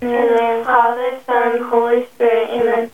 In 0.00 0.08
the 0.08 0.14
name 0.14 0.60
of 0.60 0.66
Father, 0.66 1.20
Son, 1.26 1.62
Holy 1.64 2.06
Spirit. 2.06 2.48
Amen. 2.50 2.90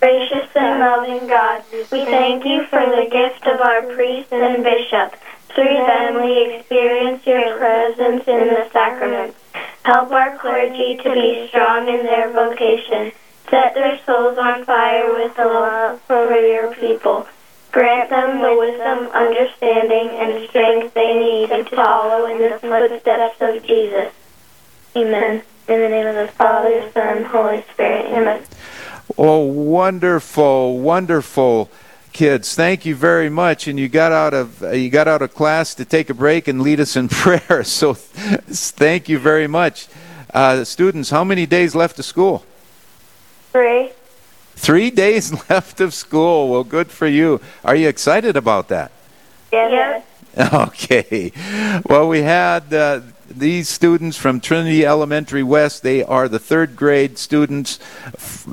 Gracious 0.00 0.48
and 0.56 0.80
loving 0.80 1.28
God, 1.28 1.62
we 1.72 2.04
thank 2.04 2.44
you 2.44 2.64
for 2.66 2.80
the 2.80 3.08
gift 3.08 3.46
of 3.46 3.60
our 3.60 3.82
priests 3.94 4.32
and 4.32 4.64
bishop. 4.64 5.14
Through 5.54 5.64
them 5.64 6.22
we 6.22 6.54
experience 6.54 7.26
your 7.26 7.58
presence 7.58 8.26
in 8.26 8.48
the 8.48 8.68
sacraments. 8.72 9.38
Help 9.84 10.10
our 10.10 10.38
clergy 10.38 10.96
to 10.96 11.12
be 11.12 11.46
strong 11.48 11.88
in 11.88 12.06
their 12.06 12.32
vocation. 12.32 13.12
Set 13.50 13.74
their 13.74 13.98
souls 14.06 14.38
on 14.38 14.64
fire 14.64 15.12
with 15.12 15.36
the 15.36 15.44
love 15.44 16.00
for 16.02 16.30
your 16.36 16.74
people. 16.74 17.26
Grant 17.70 18.10
them 18.10 18.40
the 18.40 18.56
wisdom, 18.56 19.08
understanding, 19.12 20.08
and 20.10 20.48
strength 20.48 20.94
they 20.94 21.14
need 21.14 21.48
to 21.48 21.64
follow 21.76 22.26
in 22.26 22.38
the 22.38 22.58
footsteps 22.58 23.36
of 23.40 23.62
Jesus. 23.64 24.12
Amen. 24.96 25.42
In 25.68 25.80
the 25.80 25.88
name 25.88 26.06
of 26.06 26.14
the 26.14 26.28
Father, 26.28 26.90
Son, 26.92 27.24
Holy 27.24 27.62
Spirit. 27.72 28.06
Amen. 28.06 28.42
Oh, 29.18 29.40
wonderful, 29.40 30.78
wonderful 30.78 31.70
kids. 32.12 32.54
Thank 32.54 32.84
you 32.86 32.94
very 32.94 33.28
much. 33.28 33.66
And 33.66 33.78
you 33.78 33.88
got 33.88 34.12
out 34.12 34.34
of 34.34 34.62
uh, 34.62 34.70
you 34.70 34.90
got 34.90 35.08
out 35.08 35.22
of 35.22 35.34
class 35.34 35.74
to 35.76 35.84
take 35.84 36.10
a 36.10 36.14
break 36.14 36.48
and 36.48 36.60
lead 36.62 36.80
us 36.80 36.96
in 36.96 37.08
prayer. 37.24 37.64
So, 37.64 37.94
thank 37.94 39.08
you 39.08 39.18
very 39.18 39.46
much, 39.46 39.88
uh, 40.32 40.64
students. 40.64 41.10
How 41.10 41.24
many 41.24 41.46
days 41.46 41.74
left 41.74 41.98
of 41.98 42.04
school? 42.04 42.44
Three. 43.52 43.90
Three 44.54 44.90
days 45.04 45.32
left 45.50 45.80
of 45.80 45.94
school. 45.94 46.48
Well, 46.48 46.64
good 46.64 46.90
for 46.90 47.06
you. 47.06 47.40
Are 47.64 47.74
you 47.74 47.88
excited 47.88 48.36
about 48.36 48.68
that? 48.68 48.92
Yes. 49.52 50.04
Okay. 50.38 51.32
Well, 51.84 52.08
we 52.08 52.22
had 52.22 52.72
uh, 52.72 53.00
these 53.38 53.68
students 53.68 54.16
from 54.16 54.40
Trinity 54.40 54.84
Elementary 54.84 55.42
West. 55.42 55.82
They 55.82 56.02
are 56.02 56.28
the 56.28 56.38
third 56.38 56.76
grade 56.76 57.18
students. 57.18 57.78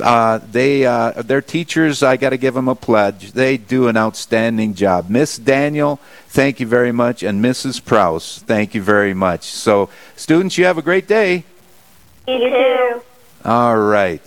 Uh, 0.01 0.39
they, 0.51 0.85
uh, 0.85 1.21
their 1.21 1.41
teachers. 1.41 2.03
I 2.03 2.17
got 2.17 2.31
to 2.31 2.37
give 2.37 2.53
them 2.53 2.67
a 2.67 2.75
pledge. 2.75 3.33
They 3.33 3.57
do 3.57 3.87
an 3.87 3.97
outstanding 3.97 4.73
job. 4.73 5.09
Miss 5.09 5.37
Daniel, 5.37 5.99
thank 6.27 6.59
you 6.59 6.67
very 6.67 6.91
much, 6.91 7.23
and 7.23 7.43
Mrs. 7.43 7.83
Prouse, 7.83 8.39
thank 8.39 8.73
you 8.73 8.81
very 8.81 9.13
much. 9.13 9.43
So, 9.43 9.89
students, 10.15 10.57
you 10.57 10.65
have 10.65 10.77
a 10.77 10.83
great 10.83 11.07
day. 11.07 11.43
You 12.27 12.39
too. 12.39 13.01
All 13.45 13.77
right. 13.77 14.21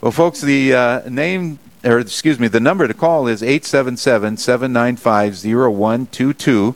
Well, 0.00 0.12
folks, 0.12 0.40
the 0.40 0.74
uh, 0.74 1.08
name, 1.08 1.58
or 1.84 1.98
excuse 1.98 2.38
me, 2.38 2.48
the 2.48 2.60
number 2.60 2.88
to 2.88 2.94
call 2.94 3.26
is 3.26 3.42
877 3.42 4.36
795 4.36 5.44
0122. 5.44 6.74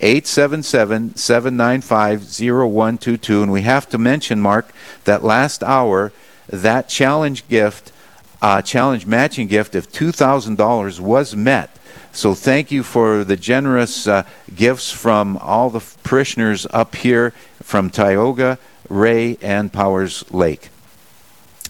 877 0.00 1.14
795 1.14 2.22
0122. 2.22 3.42
And 3.42 3.52
we 3.52 3.62
have 3.62 3.88
to 3.90 3.98
mention, 3.98 4.40
Mark, 4.40 4.72
that 5.04 5.22
last 5.22 5.62
hour, 5.62 6.12
that 6.48 6.88
challenge 6.88 7.46
gift, 7.48 7.92
uh, 8.40 8.62
challenge 8.62 9.06
matching 9.06 9.48
gift 9.48 9.74
of 9.74 9.90
$2,000 9.90 11.00
was 11.00 11.36
met. 11.36 11.70
So 12.12 12.34
thank 12.34 12.72
you 12.72 12.82
for 12.82 13.22
the 13.22 13.36
generous 13.36 14.06
uh, 14.08 14.24
gifts 14.54 14.90
from 14.90 15.36
all 15.36 15.70
the 15.70 15.84
parishioners 16.02 16.66
up 16.70 16.96
here 16.96 17.32
from 17.62 17.90
Tioga, 17.90 18.58
Ray, 18.88 19.36
and 19.42 19.72
Powers 19.72 20.24
Lake. 20.32 20.70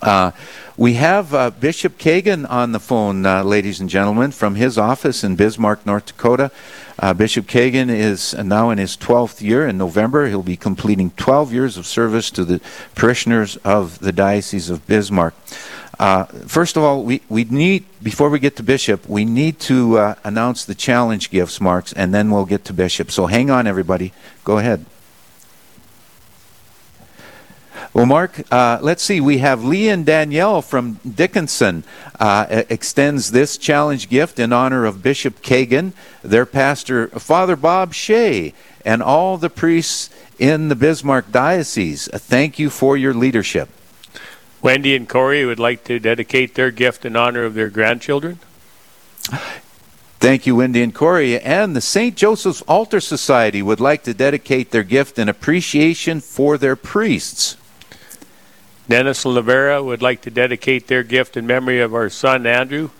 Uh, 0.01 0.31
we 0.77 0.95
have 0.95 1.35
uh, 1.35 1.51
Bishop 1.51 1.99
Kagan 1.99 2.49
on 2.49 2.73
the 2.73 2.79
phone, 2.79 3.27
uh, 3.27 3.43
ladies 3.43 3.81
and 3.81 3.91
gentlemen, 3.91 4.31
from 4.31 4.55
his 4.55 4.79
office 4.79 5.25
in 5.25 5.35
Bismarck, 5.35 5.85
North 5.85 6.07
Dakota. 6.07 6.51
Uh, 6.99 7.15
Bishop 7.15 7.47
Kagan 7.47 7.91
is 7.91 8.35
now 8.35 8.71
in 8.71 8.79
his 8.79 8.97
12th 8.97 9.41
year. 9.41 9.67
In 9.67 9.77
November, 9.79 10.29
he'll 10.29 10.43
be 10.43 10.57
completing 10.57 11.11
12 11.13 11.53
years 11.53 11.77
of 11.77 11.87
service 11.87 12.31
to 12.31 12.45
the 12.45 12.61
parishioners 12.95 13.57
of 13.59 13.99
the 13.99 14.13
Diocese 14.13 14.71
of 14.71 14.87
Bismarck. 14.87 15.35
Uh, 15.99 16.25
first 16.25 16.77
of 16.77 16.85
all, 16.85 17.03
we, 17.03 17.23
we 17.29 17.43
need, 17.45 17.85
before 18.01 18.31
we 18.31 18.39
get 18.39 18.55
to 18.57 18.63
Bishop, 18.63 19.09
we 19.09 19.25
need 19.25 19.59
to 19.59 19.99
uh, 19.99 20.15
announce 20.23 20.65
the 20.65 20.77
challenge 20.77 21.31
gifts, 21.31 21.61
Marks, 21.61 21.93
and 21.93 22.15
then 22.15 22.31
we'll 22.31 22.47
get 22.47 22.65
to 22.67 22.73
Bishop. 22.73 23.11
So 23.11 23.27
hang 23.27 23.51
on, 23.51 23.67
everybody. 23.67 24.13
Go 24.45 24.59
ahead. 24.59 24.87
Well, 27.99 28.07
Mark, 28.07 28.41
uh, 28.53 28.79
let's 28.81 29.03
see. 29.03 29.21
We 29.21 29.39
have 29.39 29.65
Lee 29.65 29.89
and 29.89 30.07
Danielle 30.07 30.63
from 30.63 31.01
Dickinson 31.05 31.83
uh, 32.21 32.47
extends 32.69 33.33
this 33.33 33.59
challenge 33.59 34.09
gift 34.09 34.39
in 34.39 34.53
honor 34.53 34.85
of 34.85 35.03
Bishop 35.03 35.43
Kagan, 35.43 35.95
their 36.23 36.47
pastor, 36.47 37.09
Father 37.09 37.57
Bob 37.57 37.93
Shea, 37.93 38.55
and 38.85 39.03
all 39.03 39.37
the 39.37 39.51
priests 39.51 40.11
in 40.39 40.69
the 40.69 40.77
Bismarck 40.77 41.33
Diocese. 41.33 42.09
Thank 42.13 42.57
you 42.61 42.71
for 42.71 42.97
your 42.97 43.13
leadership. 43.13 43.69
Wendy 44.63 44.95
and 44.95 45.09
Corey 45.09 45.45
would 45.45 45.59
like 45.59 45.83
to 45.83 45.99
dedicate 45.99 46.55
their 46.55 46.71
gift 46.71 47.05
in 47.05 47.17
honor 47.17 47.43
of 47.43 47.55
their 47.55 47.69
grandchildren. 47.69 48.39
Thank 50.21 50.47
you, 50.47 50.55
Wendy 50.55 50.85
and 50.85 50.95
Corey. 50.95 51.41
And 51.41 51.75
the 51.75 51.81
St. 51.81 52.15
Joseph's 52.17 52.63
Altar 52.69 53.01
Society 53.01 53.61
would 53.61 53.81
like 53.81 54.05
to 54.05 54.15
dedicate 54.15 54.71
their 54.71 54.85
gift 54.85 55.19
in 55.19 55.29
appreciation 55.29 56.21
for 56.21 56.57
their 56.57 56.77
priests. 56.77 57.57
Dennis 58.89 59.25
Lavera 59.25 59.85
would 59.85 60.01
like 60.01 60.23
to 60.23 60.31
dedicate 60.31 60.87
their 60.87 61.03
gift 61.03 61.37
in 61.37 61.47
memory 61.47 61.81
of 61.81 61.95
our 61.95 62.09
son 62.09 62.47
Andrew 62.47 62.91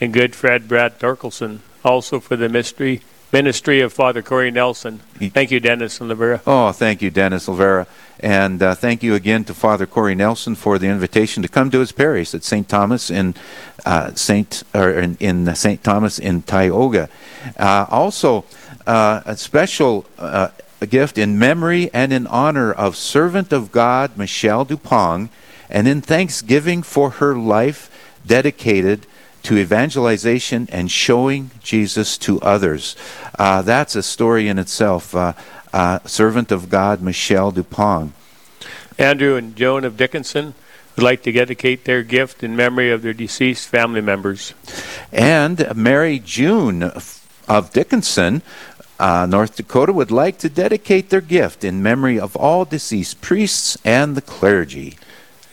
and 0.00 0.12
good 0.12 0.34
Fred 0.34 0.66
Brad 0.66 0.98
Dorkelson, 0.98 1.60
also 1.84 2.18
for 2.18 2.36
the 2.36 2.48
mystery 2.48 3.02
ministry 3.32 3.80
of 3.80 3.92
Father 3.92 4.22
Corey 4.22 4.50
Nelson. 4.50 4.98
Thank 5.18 5.50
you, 5.50 5.60
Dennis 5.60 6.00
and 6.00 6.10
Lavera. 6.10 6.40
Oh, 6.46 6.72
thank 6.72 7.02
you, 7.02 7.10
Dennis 7.10 7.46
Lavera. 7.46 7.86
And 8.18 8.62
uh, 8.62 8.74
thank 8.74 9.02
you 9.02 9.14
again 9.14 9.44
to 9.44 9.54
Father 9.54 9.86
Corey 9.86 10.14
Nelson 10.14 10.54
for 10.54 10.78
the 10.78 10.86
invitation 10.86 11.42
to 11.42 11.48
come 11.48 11.70
to 11.70 11.80
his 11.80 11.92
parish 11.92 12.34
at 12.34 12.42
St. 12.42 12.68
Thomas 12.68 13.10
in 13.10 13.34
uh, 13.84 14.14
St. 14.14 14.62
or 14.74 14.90
in, 14.90 15.16
in 15.20 15.54
St. 15.54 15.84
Thomas 15.84 16.18
in 16.18 16.42
Tioga. 16.42 17.08
Uh, 17.58 17.86
also, 17.90 18.44
uh, 18.86 19.22
a 19.26 19.36
special 19.36 20.06
uh, 20.80 20.86
gift 20.86 21.18
in 21.18 21.38
memory 21.38 21.90
and 21.92 22.12
in 22.12 22.26
honor 22.26 22.72
of 22.72 22.96
servant 22.96 23.52
of 23.52 23.72
God 23.72 24.16
Michelle 24.16 24.64
Duppong, 24.64 25.28
and 25.68 25.88
in 25.88 26.00
thanksgiving 26.00 26.82
for 26.82 27.10
her 27.10 27.36
life 27.36 27.90
dedicated 28.26 29.06
to 29.42 29.56
evangelization 29.56 30.68
and 30.72 30.90
showing 30.90 31.50
Jesus 31.62 32.18
to 32.18 32.40
others. 32.40 32.96
Uh, 33.38 33.62
that's 33.62 33.94
a 33.94 34.02
story 34.02 34.48
in 34.48 34.58
itself. 34.58 35.14
Uh, 35.14 35.34
uh, 35.72 35.98
servant 36.04 36.50
of 36.50 36.68
God 36.68 37.00
Michelle 37.00 37.52
Duppong. 37.52 38.12
Andrew 38.98 39.36
and 39.36 39.54
Joan 39.54 39.84
of 39.84 39.96
Dickinson 39.96 40.54
would 40.96 41.02
like 41.02 41.22
to 41.22 41.32
dedicate 41.32 41.84
their 41.84 42.02
gift 42.02 42.42
in 42.42 42.56
memory 42.56 42.90
of 42.90 43.02
their 43.02 43.12
deceased 43.12 43.68
family 43.68 44.00
members. 44.00 44.54
And 45.12 45.76
Mary 45.76 46.18
June 46.18 46.82
of 47.48 47.70
Dickinson 47.72 48.42
uh, 48.98 49.26
North 49.26 49.56
Dakota 49.56 49.92
would 49.92 50.10
like 50.10 50.38
to 50.38 50.48
dedicate 50.48 51.10
their 51.10 51.20
gift 51.20 51.64
in 51.64 51.82
memory 51.82 52.18
of 52.18 52.36
all 52.36 52.64
deceased 52.64 53.20
priests 53.20 53.76
and 53.84 54.16
the 54.16 54.22
clergy. 54.22 54.96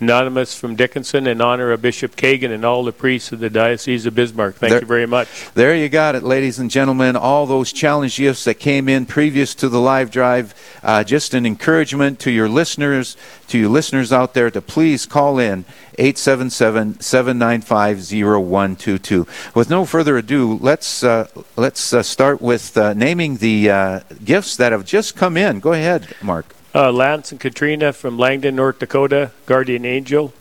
Anonymous 0.08 0.54
from 0.54 0.76
Dickinson 0.76 1.28
in 1.28 1.40
honor 1.40 1.72
of 1.72 1.82
Bishop 1.82 2.18
Kagan 2.18 2.52
and 2.52 2.66
all 2.66 2.84
the 2.84 2.92
priests 2.92 3.32
of 3.32 3.40
the 3.40 3.50
Diocese 3.50 4.06
of 4.06 4.14
Bismarck. 4.14 4.56
Thank 4.56 4.72
There- 4.72 4.82
you 4.82 4.86
very 4.86 5.06
much. 5.06 5.30
There 5.54 5.74
you 5.74 5.88
got 5.88 6.14
it, 6.16 6.24
ladies 6.24 6.60
and 6.60 6.70
gentlemen. 6.70 7.16
All 7.16 7.46
those 7.46 7.72
challenge 7.72 8.18
gifts 8.18 8.44
that 8.44 8.56
came 8.56 8.90
in 8.90 9.06
previous 9.06 9.56
to 9.56 9.70
the 9.70 9.80
live 9.80 10.12
drive. 10.12 10.54
Uh, 10.84 11.06
just 11.06 11.34
an 11.34 11.46
encouragement 11.46 12.20
to 12.20 12.32
your 12.32 12.50
listeners, 12.50 13.16
to 13.48 13.58
you 13.58 13.70
listeners 13.70 14.12
out 14.12 14.34
there, 14.34 14.52
to 14.52 14.62
please 14.62 15.06
call 15.06 15.40
in 15.40 15.64
877 15.98 17.00
795 17.00 18.02
0122. 18.02 19.26
With 19.56 19.70
no 19.70 19.86
further 19.86 20.18
ado, 20.18 20.58
let's, 20.62 21.02
uh, 21.06 21.28
let's 21.56 21.94
uh, 21.94 22.04
start 22.04 22.42
with 22.42 22.78
uh, 22.78 22.94
naming 22.94 23.38
the 23.38 23.70
uh, 23.70 24.00
gifts 24.26 24.58
that 24.58 24.74
have 24.74 24.84
just 24.86 25.16
come 25.16 25.38
in. 25.38 25.62
Go 25.62 25.72
ahead, 25.72 26.14
Mark. 26.22 26.54
Uh, 26.76 26.92
Lance 26.92 27.32
and 27.32 27.40
Katrina 27.40 27.94
from 27.94 28.18
Langdon, 28.18 28.56
North 28.56 28.80
Dakota, 28.80 29.32
Guardian 29.46 29.86
Angel. 29.86 30.34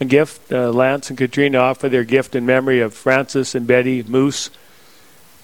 A 0.00 0.04
gift. 0.04 0.52
Uh, 0.52 0.70
Lance 0.70 1.08
and 1.08 1.18
Katrina 1.18 1.58
offer 1.58 1.88
their 1.88 2.04
gift 2.04 2.36
in 2.36 2.44
memory 2.44 2.80
of 2.80 2.92
Francis 2.92 3.54
and 3.54 3.66
Betty 3.66 4.02
Moose. 4.02 4.50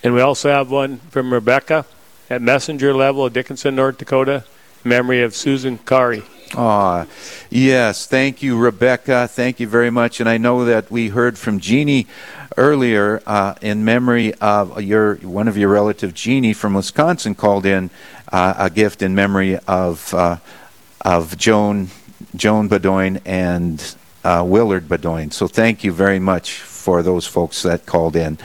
And 0.02 0.12
we 0.12 0.20
also 0.20 0.50
have 0.50 0.70
one 0.70 0.98
from 1.10 1.32
Rebecca 1.32 1.86
at 2.28 2.42
messenger 2.42 2.92
level 2.92 3.24
of 3.24 3.32
Dickinson, 3.32 3.74
North 3.74 3.96
Dakota, 3.96 4.44
in 4.84 4.88
memory 4.90 5.22
of 5.22 5.34
Susan 5.34 5.78
Kari. 5.78 6.22
Ah, 6.56 7.06
yes. 7.50 8.06
Thank 8.06 8.42
you, 8.42 8.56
Rebecca. 8.56 9.26
Thank 9.26 9.58
you 9.58 9.66
very 9.66 9.90
much. 9.90 10.20
And 10.20 10.28
I 10.28 10.36
know 10.36 10.66
that 10.66 10.90
we 10.90 11.08
heard 11.08 11.38
from 11.38 11.58
Jeannie 11.58 12.06
earlier 12.56 13.22
uh, 13.26 13.54
in 13.60 13.84
memory 13.84 14.34
of 14.34 14.80
your 14.80 15.16
one 15.16 15.48
of 15.48 15.56
your 15.56 15.70
relative, 15.70 16.14
Jeannie 16.14 16.52
from 16.52 16.74
Wisconsin, 16.74 17.34
called 17.34 17.66
in 17.66 17.90
uh, 18.34 18.54
a 18.58 18.68
gift 18.68 19.00
in 19.00 19.14
memory 19.14 19.56
of 19.68 20.12
uh, 20.12 20.38
of 21.02 21.38
Joan 21.38 21.88
Joan 22.34 22.68
Bedoin 22.68 23.20
and 23.24 23.94
uh, 24.24 24.42
Willard 24.44 24.88
Bedoin. 24.88 25.32
So 25.32 25.46
thank 25.46 25.84
you 25.84 25.92
very 25.92 26.18
much 26.18 26.54
for 26.54 27.04
those 27.04 27.28
folks 27.28 27.62
that 27.62 27.86
called 27.86 28.16
in. 28.16 28.38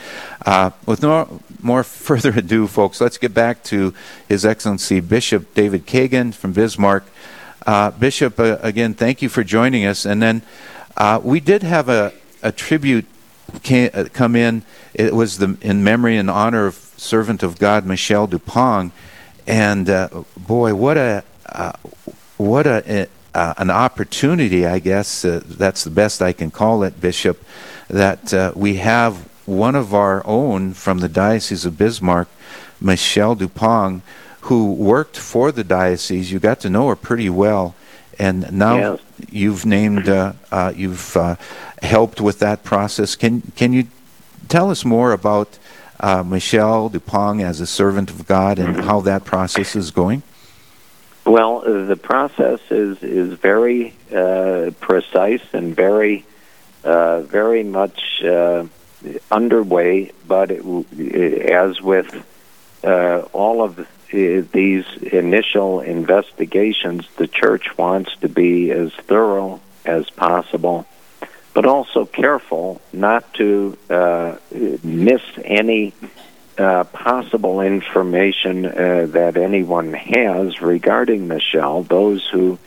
Uh, 0.45 0.69
with 0.85 1.01
no 1.01 1.41
more 1.59 1.83
further 2.07 2.29
ado, 2.29 2.67
folks, 2.67 3.01
let's 3.01 3.17
get 3.17 3.33
back 3.33 3.63
to 3.63 3.95
His 4.27 4.45
Excellency 4.45 4.99
Bishop 4.99 5.55
David 5.55 5.87
Kagan 5.87 6.35
from 6.35 6.53
Bismarck. 6.53 7.05
Uh, 7.65 7.89
Bishop, 7.89 8.37
again, 8.37 8.93
thank 8.93 9.23
you 9.23 9.29
for 9.29 9.43
joining 9.43 9.85
us. 9.85 10.05
And 10.05 10.21
then 10.21 10.43
we 11.23 11.39
did 11.39 11.63
have 11.63 11.89
a, 11.89 12.13
a 12.43 12.51
tribute 12.51 13.05
ca- 13.63 13.89
uh, 13.89 14.05
come 14.13 14.35
in. 14.35 14.61
It 14.93 15.15
was 15.15 15.39
the, 15.39 15.57
in 15.61 15.83
memory 15.83 16.15
and 16.15 16.29
honor 16.29 16.67
of 16.67 16.75
servant 16.97 17.41
of 17.41 17.57
God 17.57 17.87
Michelle 17.87 18.27
Duppong. 18.27 18.91
And 19.49 19.89
uh, 19.89 20.09
boy, 20.37 20.75
what 20.75 20.95
a 20.97 21.23
uh, 21.47 21.71
what 22.37 22.67
a 22.67 23.07
uh, 23.33 23.53
an 23.57 23.71
opportunity! 23.71 24.67
I 24.67 24.77
guess 24.77 25.25
uh, 25.25 25.41
that's 25.43 25.83
the 25.83 25.89
best 25.89 26.21
I 26.21 26.33
can 26.33 26.51
call 26.51 26.83
it, 26.83 27.01
Bishop. 27.01 27.43
That 27.89 28.31
uh, 28.31 28.51
we 28.55 28.75
have 28.75 29.27
one 29.47 29.73
of 29.73 29.91
our 29.91 30.21
own 30.27 30.73
from 30.75 30.99
the 30.99 31.09
Diocese 31.09 31.65
of 31.65 31.79
Bismarck, 31.79 32.27
Michelle 32.79 33.35
Duppong, 33.35 34.01
who 34.41 34.71
worked 34.73 35.17
for 35.17 35.51
the 35.51 35.63
diocese. 35.63 36.31
You 36.31 36.37
got 36.37 36.59
to 36.59 36.69
know 36.69 36.87
her 36.89 36.95
pretty 36.95 37.29
well, 37.31 37.73
and 38.19 38.51
now 38.51 38.77
Yes. 38.77 38.99
you've 39.31 39.65
named, 39.65 40.07
uh, 40.07 40.33
uh, 40.51 40.73
you've 40.75 41.17
uh, 41.17 41.37
helped 41.81 42.21
with 42.21 42.37
that 42.37 42.63
process. 42.63 43.15
Can 43.15 43.41
can 43.55 43.73
you 43.73 43.87
tell 44.47 44.69
us 44.69 44.85
more 44.85 45.11
about 45.11 45.57
uh, 45.99 46.23
Michelle 46.23 46.89
Duppong 46.89 47.43
as 47.43 47.59
a 47.59 47.67
servant 47.67 48.09
of 48.09 48.25
God 48.27 48.59
and 48.59 48.77
how 48.77 49.01
that 49.01 49.25
process 49.25 49.75
is 49.75 49.91
going? 49.91 50.23
Well, 51.25 51.63
uh, 51.65 51.85
the 51.85 51.95
process 51.95 52.59
is 52.71 53.03
is 53.03 53.33
very 53.33 53.93
uh, 54.11 54.71
precise 54.79 55.43
and 55.53 55.75
very 55.75 56.25
uh, 56.83 57.21
very 57.21 57.63
much 57.63 58.23
uh, 58.23 58.65
underway. 59.29 60.11
But 60.27 60.51
it, 60.51 61.49
as 61.51 61.81
with 61.81 62.25
uh, 62.83 63.19
all 63.33 63.63
of 63.63 63.87
these 64.11 64.85
initial 65.11 65.81
investigations, 65.81 67.07
the 67.17 67.27
church 67.27 67.77
wants 67.77 68.15
to 68.21 68.29
be 68.29 68.71
as 68.71 68.91
thorough 68.93 69.59
as 69.85 70.09
possible, 70.09 70.87
but 71.53 71.65
also 71.65 72.05
careful 72.05 72.81
not 72.93 73.33
to 73.35 73.77
uh, 73.89 74.37
miss 74.83 75.21
any 75.43 75.93
uh, 76.57 76.83
possible 76.83 77.61
information 77.61 78.65
uh, 78.65 79.07
that 79.09 79.37
anyone 79.37 79.93
has 79.93 80.61
regarding 80.61 81.27
Michelle. 81.27 81.83
Those 81.83 82.27
who 82.27 82.59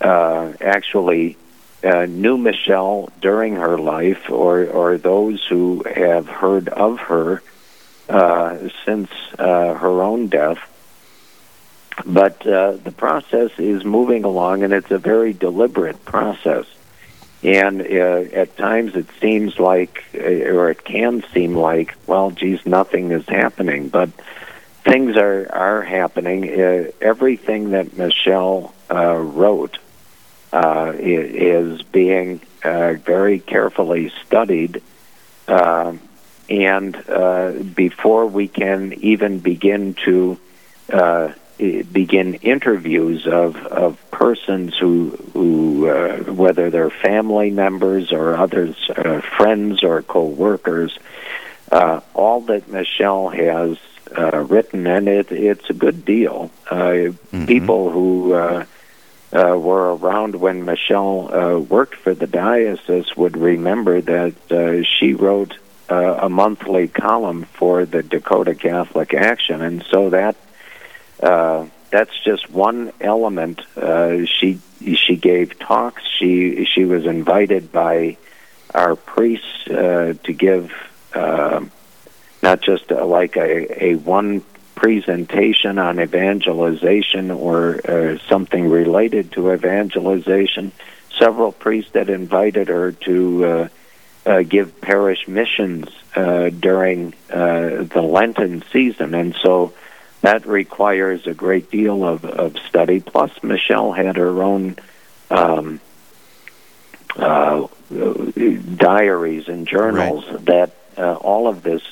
uh, 0.00 0.52
actually 0.60 1.36
uh, 1.82 2.06
knew 2.06 2.36
Michelle 2.36 3.10
during 3.20 3.56
her 3.56 3.78
life, 3.78 4.30
or 4.30 4.66
or 4.66 4.98
those 4.98 5.44
who 5.48 5.82
have 5.84 6.28
heard 6.28 6.68
of 6.68 6.98
her 7.00 7.42
uh, 8.08 8.68
since 8.84 9.10
her 9.38 10.02
own 10.02 10.28
death. 10.28 10.58
But 12.04 12.40
the 12.40 12.94
process 12.96 13.50
is 13.58 13.84
moving 13.84 14.24
along, 14.24 14.62
and 14.62 14.72
it's 14.72 14.90
a 14.90 14.98
very 14.98 15.32
deliberate 15.32 16.04
process. 16.04 16.66
And 17.42 17.80
uh, 17.80 17.84
at 17.84 18.56
times 18.56 18.96
it 18.96 19.06
seems 19.20 19.58
like, 19.58 20.04
uh, 20.14 20.18
or 20.18 20.70
it 20.70 20.84
can 20.84 21.24
seem 21.32 21.54
like, 21.54 21.94
well, 22.06 22.30
geez, 22.30 22.66
nothing 22.66 23.12
is 23.12 23.26
happening. 23.26 23.88
But 23.88 24.10
things 24.84 25.16
are, 25.16 25.50
are 25.50 25.82
happening. 25.82 26.48
Uh, 26.48 26.90
everything 27.00 27.70
that 27.70 27.96
Michelle 27.96 28.74
uh, 28.90 29.16
wrote 29.16 29.78
uh, 30.52 30.92
is 30.96 31.80
being 31.82 32.40
uh, 32.62 32.94
very 32.94 33.40
carefully 33.40 34.12
studied. 34.26 34.82
Uh, 35.48 35.94
and 36.48 37.74
before 37.76 38.26
we 38.26 38.48
can 38.48 38.92
even 38.94 39.38
begin 39.38 39.94
to 40.04 40.36
begin 41.92 42.34
interviews 42.34 43.26
of, 43.26 43.56
of 43.66 43.98
persons 44.10 44.76
who, 44.78 45.10
who 45.32 45.88
uh, 45.88 46.16
whether 46.32 46.70
they're 46.70 46.90
family 46.90 47.50
members 47.50 48.12
or 48.12 48.36
others, 48.36 48.76
uh, 48.90 49.20
friends 49.36 49.84
or 49.84 50.02
co-workers, 50.02 50.98
uh, 51.70 52.00
all 52.14 52.40
that 52.42 52.68
Michelle 52.68 53.28
has 53.28 53.78
uh, 54.16 54.38
written, 54.38 54.86
and 54.86 55.08
it, 55.08 55.30
it's 55.30 55.68
a 55.70 55.74
good 55.74 56.04
deal. 56.04 56.50
Uh, 56.70 56.74
mm-hmm. 56.74 57.46
People 57.46 57.90
who 57.90 58.32
uh, 58.32 58.64
uh, 59.32 59.56
were 59.56 59.94
around 59.94 60.34
when 60.34 60.64
Michelle 60.64 61.32
uh, 61.32 61.58
worked 61.58 61.94
for 61.94 62.14
the 62.14 62.26
diocese 62.26 63.16
would 63.16 63.36
remember 63.36 64.00
that 64.00 64.34
uh, 64.50 64.82
she 64.82 65.14
wrote 65.14 65.58
uh, 65.88 66.18
a 66.22 66.28
monthly 66.28 66.88
column 66.88 67.44
for 67.44 67.84
the 67.84 68.02
Dakota 68.02 68.54
Catholic 68.54 69.14
Action, 69.14 69.62
and 69.62 69.84
so 69.84 70.10
that 70.10 70.36
uh, 71.22 71.66
that's 71.90 72.16
just 72.24 72.50
one 72.50 72.92
element. 73.00 73.60
Uh, 73.76 74.24
she 74.26 74.60
she 74.80 75.16
gave 75.16 75.58
talks. 75.58 76.02
She 76.18 76.64
she 76.64 76.84
was 76.84 77.06
invited 77.06 77.72
by 77.72 78.16
our 78.74 78.96
priests 78.96 79.66
uh, 79.68 80.14
to 80.22 80.32
give 80.32 80.72
uh, 81.14 81.64
not 82.42 82.60
just 82.60 82.90
a, 82.90 83.04
like 83.04 83.36
a, 83.36 83.84
a 83.84 83.94
one 83.96 84.42
presentation 84.74 85.78
on 85.78 86.00
evangelization 86.00 87.30
or 87.30 87.80
uh, 87.86 88.18
something 88.28 88.70
related 88.70 89.32
to 89.32 89.52
evangelization. 89.52 90.72
Several 91.18 91.52
priests 91.52 91.90
that 91.92 92.08
invited 92.08 92.68
her 92.68 92.92
to 92.92 93.44
uh, 93.44 93.68
uh, 94.24 94.42
give 94.42 94.80
parish 94.80 95.28
missions 95.28 95.88
uh, 96.14 96.48
during 96.48 97.12
uh, 97.30 97.84
the 97.84 98.00
Lenten 98.02 98.62
season, 98.72 99.14
and 99.14 99.34
so 99.42 99.74
that 100.20 100.46
requires 100.46 101.26
a 101.26 101.34
great 101.34 101.70
deal 101.70 102.04
of, 102.04 102.24
of 102.24 102.56
study. 102.68 103.00
Plus, 103.00 103.30
Michelle 103.42 103.92
had 103.92 104.16
her 104.16 104.42
own 104.42 104.76
um, 105.30 105.80
uh, 107.16 107.66
diaries 108.76 109.48
and 109.48 109.66
journals 109.66 110.26
right. 110.26 110.44
that 110.46 110.76
uh, 110.96 111.14
all 111.14 111.48
of 111.48 111.62
this. 111.62 111.82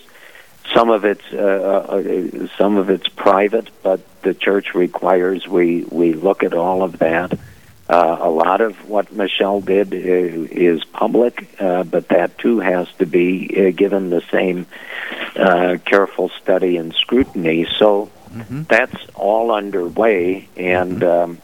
Some 0.74 0.90
of 0.90 1.06
it's 1.06 1.24
uh, 1.32 1.38
uh, 1.38 2.48
some 2.58 2.76
of 2.76 2.90
it's 2.90 3.08
private, 3.08 3.70
but 3.82 4.00
the 4.20 4.34
church 4.34 4.74
requires 4.74 5.48
we 5.48 5.84
we 5.84 6.12
look 6.12 6.42
at 6.42 6.52
all 6.52 6.82
of 6.82 6.98
that. 6.98 7.38
Uh, 7.88 8.18
a 8.20 8.28
lot 8.28 8.60
of 8.60 8.86
what 8.86 9.10
Michelle 9.10 9.62
did 9.62 9.94
is, 9.94 10.50
is 10.50 10.84
public, 10.84 11.48
uh, 11.58 11.84
but 11.84 12.08
that 12.08 12.36
too 12.36 12.60
has 12.60 12.86
to 12.98 13.06
be 13.06 13.48
uh, 13.56 13.70
given 13.70 14.10
the 14.10 14.20
same 14.30 14.66
uh, 15.36 15.78
careful 15.86 16.28
study 16.28 16.76
and 16.76 16.92
scrutiny. 16.92 17.66
So 17.78 18.10
Mm-hmm. 18.28 18.62
That's 18.64 18.96
all 19.14 19.50
underway, 19.52 20.48
and 20.56 21.00
mm-hmm. 21.00 21.30
um, 21.30 21.38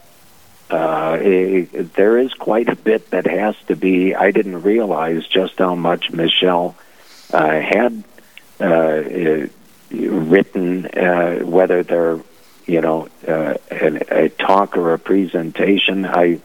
uh, 0.70 1.18
it, 1.20 1.94
there 1.94 2.18
is 2.18 2.32
quite 2.34 2.68
a 2.68 2.76
bit 2.76 3.10
that 3.10 3.26
has 3.26 3.56
to 3.68 3.76
be. 3.76 4.14
I 4.14 4.30
didn't 4.30 4.62
realize 4.62 5.26
just 5.26 5.58
how 5.58 5.74
much 5.74 6.10
Michelle 6.10 6.76
uh, 7.32 7.60
had 7.60 8.04
uh, 8.60 9.02
written, 9.90 10.86
uh, 10.86 11.38
whether 11.40 11.82
they're 11.82 12.20
you 12.66 12.80
know 12.80 13.08
uh, 13.26 13.54
a, 13.70 14.24
a 14.24 14.28
talk 14.28 14.76
or 14.76 14.94
a 14.94 14.98
presentation. 14.98 16.06
I 16.06 16.40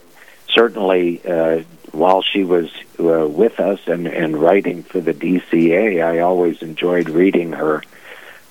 certainly 0.48 1.22
uh, 1.26 1.64
while 1.92 2.22
she 2.22 2.44
was 2.44 2.70
uh, 3.00 3.28
with 3.28 3.60
us 3.60 3.80
and, 3.88 4.08
and 4.08 4.38
writing 4.38 4.84
for 4.84 5.00
the 5.00 5.14
DCA, 5.14 6.04
I 6.04 6.20
always 6.20 6.62
enjoyed 6.62 7.10
reading 7.10 7.54
her 7.54 7.84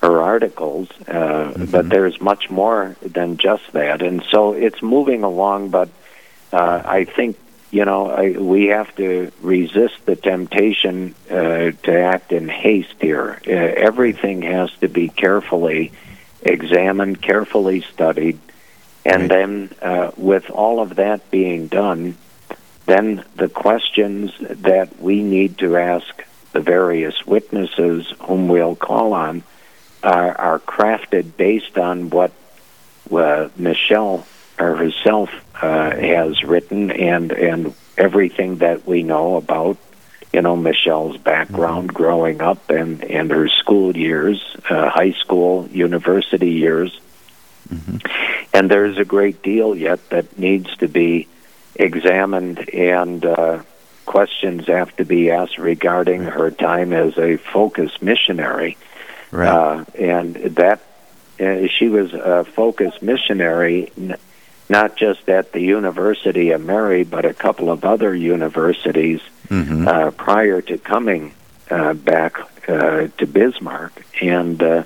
her 0.02 0.20
articles, 0.20 0.88
uh, 1.08 1.12
mm-hmm. 1.12 1.64
but 1.66 1.88
there's 1.88 2.20
much 2.20 2.50
more 2.50 2.96
than 3.02 3.36
just 3.36 3.72
that, 3.72 4.02
and 4.02 4.22
so 4.30 4.52
it's 4.52 4.82
moving 4.82 5.24
along. 5.24 5.70
But 5.70 5.88
uh, 6.52 6.82
I 6.84 7.04
think 7.04 7.36
you 7.70 7.84
know 7.84 8.08
I, 8.08 8.30
we 8.30 8.66
have 8.66 8.94
to 8.96 9.32
resist 9.40 10.06
the 10.06 10.16
temptation 10.16 11.14
uh, 11.30 11.72
to 11.82 12.00
act 12.00 12.32
in 12.32 12.48
haste 12.48 12.94
here. 13.00 13.40
Uh, 13.46 13.50
everything 13.50 14.42
has 14.42 14.70
to 14.80 14.88
be 14.88 15.08
carefully 15.08 15.92
examined, 16.42 17.20
carefully 17.20 17.80
studied, 17.80 18.38
and 19.04 19.22
right. 19.22 19.28
then 19.28 19.70
uh, 19.82 20.12
with 20.16 20.48
all 20.50 20.80
of 20.80 20.96
that 20.96 21.28
being 21.32 21.66
done, 21.66 22.16
then 22.86 23.24
the 23.34 23.48
questions 23.48 24.32
that 24.38 25.00
we 25.00 25.24
need 25.24 25.58
to 25.58 25.76
ask 25.76 26.24
the 26.52 26.60
various 26.60 27.26
witnesses 27.26 28.12
whom 28.20 28.46
we'll 28.46 28.76
call 28.76 29.12
on 29.12 29.42
are, 30.02 30.38
are 30.38 30.58
crafted 30.58 31.36
based 31.36 31.76
on 31.78 32.10
what 32.10 32.32
uh, 33.10 33.48
Michelle 33.56 34.26
or 34.58 34.76
herself 34.76 35.30
uh, 35.62 35.90
has 35.90 36.42
written 36.42 36.90
and 36.90 37.32
and 37.32 37.74
everything 37.96 38.56
that 38.56 38.86
we 38.86 39.02
know 39.02 39.36
about 39.36 39.76
you 40.32 40.42
know 40.42 40.56
Michelle's 40.56 41.16
background 41.16 41.92
growing 41.92 42.40
up 42.40 42.70
and 42.70 43.02
and 43.04 43.30
her 43.30 43.48
school 43.48 43.96
years, 43.96 44.42
uh, 44.68 44.88
high 44.90 45.12
school, 45.12 45.66
university 45.68 46.50
years. 46.50 47.00
Mm-hmm. 47.68 47.98
And 48.54 48.70
there's 48.70 48.98
a 48.98 49.04
great 49.04 49.42
deal 49.42 49.76
yet 49.76 50.08
that 50.10 50.38
needs 50.38 50.74
to 50.78 50.88
be 50.88 51.28
examined 51.74 52.68
and 52.70 53.24
uh, 53.24 53.62
questions 54.06 54.66
have 54.66 54.94
to 54.96 55.04
be 55.04 55.30
asked 55.30 55.58
regarding 55.58 56.22
her 56.22 56.50
time 56.50 56.92
as 56.92 57.18
a 57.18 57.36
focus 57.36 58.00
missionary 58.00 58.76
Right. 59.30 59.48
Uh, 59.48 59.84
and 59.94 60.34
that 60.56 60.80
uh, 61.40 61.66
she 61.68 61.88
was 61.88 62.12
a 62.14 62.44
focused 62.44 63.02
missionary, 63.02 63.92
n- 63.96 64.16
not 64.68 64.96
just 64.96 65.28
at 65.28 65.52
the 65.52 65.60
University 65.60 66.50
of 66.50 66.64
Mary, 66.64 67.04
but 67.04 67.24
a 67.24 67.34
couple 67.34 67.70
of 67.70 67.84
other 67.84 68.14
universities 68.14 69.20
mm-hmm. 69.48 69.86
uh, 69.86 70.10
prior 70.12 70.60
to 70.62 70.78
coming 70.78 71.34
uh, 71.70 71.94
back 71.94 72.38
uh, 72.68 73.08
to 73.18 73.26
Bismarck. 73.26 74.04
And 74.20 74.62
uh, 74.62 74.84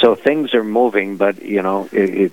so 0.00 0.14
things 0.14 0.54
are 0.54 0.64
moving, 0.64 1.16
but 1.16 1.42
you 1.42 1.62
know, 1.62 1.88
it, 1.92 2.32